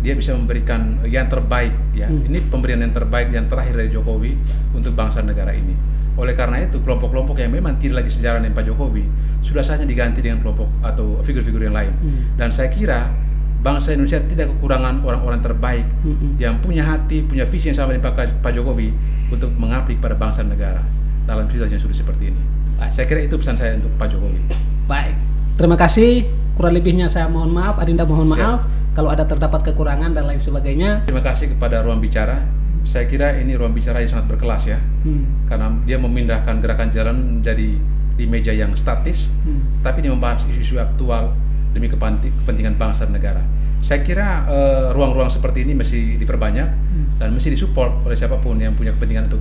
dia 0.00 0.16
bisa 0.16 0.32
memberikan 0.32 1.00
yang 1.04 1.28
terbaik 1.28 1.76
ya. 1.92 2.08
Hmm. 2.08 2.24
Ini 2.24 2.48
pemberian 2.48 2.80
yang 2.80 2.92
terbaik 2.96 3.28
yang 3.32 3.46
terakhir 3.46 3.76
dari 3.76 3.90
Jokowi 3.92 4.32
untuk 4.72 4.96
bangsa 4.96 5.20
negara 5.20 5.52
ini. 5.52 5.76
Oleh 6.16 6.32
karena 6.36 6.60
itu 6.64 6.80
kelompok-kelompok 6.80 7.40
yang 7.40 7.52
memang 7.52 7.76
tidak 7.80 8.04
lagi 8.04 8.10
sejalan 8.16 8.44
dengan 8.44 8.56
Pak 8.60 8.64
Jokowi 8.68 9.04
sudah 9.40 9.64
saatnya 9.64 9.88
diganti 9.88 10.20
dengan 10.20 10.40
kelompok 10.44 10.68
atau 10.84 11.20
figur-figur 11.24 11.64
yang 11.64 11.76
lain. 11.76 11.92
Hmm. 12.00 12.20
Dan 12.36 12.48
saya 12.52 12.72
kira 12.72 13.12
bangsa 13.60 13.92
Indonesia 13.92 14.20
tidak 14.24 14.48
kekurangan 14.56 15.04
orang-orang 15.04 15.40
terbaik 15.44 15.84
Mm-mm. 16.00 16.40
yang 16.40 16.56
punya 16.64 16.80
hati, 16.80 17.20
punya 17.20 17.44
visi 17.44 17.68
yang 17.68 17.76
sama 17.76 17.92
dengan 17.92 18.08
Pak, 18.08 18.40
Pak 18.40 18.52
Jokowi 18.56 18.88
untuk 19.28 19.52
mengabdi 19.52 20.00
kepada 20.00 20.16
bangsa 20.16 20.40
negara 20.40 20.80
dalam 21.28 21.44
situasi 21.52 21.76
yang 21.76 21.82
sulit 21.84 21.96
seperti 22.00 22.32
ini. 22.32 22.40
Baik. 22.80 22.90
Saya 22.96 23.04
kira 23.04 23.20
itu 23.20 23.36
pesan 23.36 23.60
saya 23.60 23.76
untuk 23.76 23.92
Pak 24.00 24.16
Jokowi. 24.16 24.40
Baik, 24.88 25.14
terima 25.60 25.76
kasih. 25.76 26.24
Kurang 26.56 26.72
lebihnya 26.76 27.08
saya 27.08 27.28
mohon 27.28 27.52
maaf, 27.52 27.76
Adinda 27.76 28.08
mohon 28.08 28.32
Siap. 28.32 28.36
maaf 28.36 28.60
kalau 28.92 29.08
ada 29.10 29.22
terdapat 29.22 29.62
kekurangan 29.70 30.10
dan 30.12 30.26
lain 30.26 30.42
sebagainya. 30.42 31.06
Terima 31.06 31.22
kasih 31.22 31.54
kepada 31.54 31.82
ruang 31.82 32.02
bicara. 32.02 32.42
Saya 32.82 33.04
kira 33.04 33.36
ini 33.36 33.54
ruang 33.54 33.76
bicara 33.76 34.00
yang 34.00 34.08
sangat 34.08 34.26
berkelas 34.32 34.64
ya, 34.64 34.80
Hmm. 35.04 35.44
karena 35.44 35.68
dia 35.84 36.00
memindahkan 36.00 36.64
gerakan 36.64 36.88
jalan 36.88 37.16
menjadi 37.38 37.76
di 38.16 38.24
meja 38.24 38.52
yang 38.56 38.72
statis, 38.72 39.28
Hmm. 39.44 39.84
tapi 39.84 40.00
dia 40.00 40.12
membahas 40.12 40.48
isu-isu 40.48 40.80
aktual 40.80 41.36
demi 41.76 41.92
kepentingan 41.92 42.80
bangsa 42.80 43.04
dan 43.04 43.14
negara. 43.14 43.42
Saya 43.80 44.00
kira 44.00 44.44
eh, 44.48 44.86
ruang-ruang 44.96 45.28
seperti 45.28 45.64
ini 45.64 45.76
mesti 45.76 46.16
diperbanyak 46.20 46.68
Hmm. 46.68 47.06
dan 47.20 47.36
mesti 47.36 47.52
disupport 47.52 48.00
oleh 48.04 48.16
siapa 48.16 48.40
pun 48.40 48.56
yang 48.56 48.72
punya 48.72 48.96
kepentingan 48.96 49.28
untuk 49.28 49.40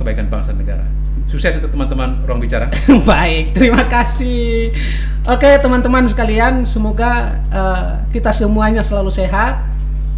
kebaikan 0.00 0.32
bangsa 0.32 0.56
dan 0.56 0.64
negara. 0.64 0.84
Sukses 1.30 1.54
untuk 1.62 1.70
teman-teman 1.70 2.26
ruang 2.26 2.42
bicara. 2.42 2.66
Baik, 3.10 3.54
terima 3.54 3.86
kasih. 3.86 4.74
Oke, 5.30 5.46
teman-teman 5.62 6.02
sekalian, 6.10 6.66
semoga 6.66 7.38
eh, 7.54 7.90
kita 8.10 8.34
semuanya 8.34 8.82
selalu 8.82 9.14
sehat, 9.14 9.62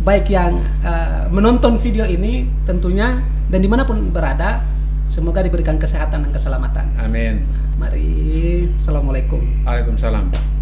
baik 0.02 0.33
yang 0.33 0.64
eh, 0.81 1.28
menonton 1.28 1.76
video 1.76 2.09
ini 2.09 2.48
tentunya 2.64 3.20
dan 3.52 3.61
di 3.61 3.68
mana 3.68 3.85
pun 3.85 4.09
berada, 4.09 4.64
semoga 5.12 5.44
diberikan 5.44 5.76
kesehatan 5.76 6.24
dan 6.24 6.31
keselamatan. 6.33 6.87
Amin. 6.96 7.44
Mari, 7.76 8.72
assalamualaikum. 8.81 9.68
Waalaikumsalam. 9.68 10.62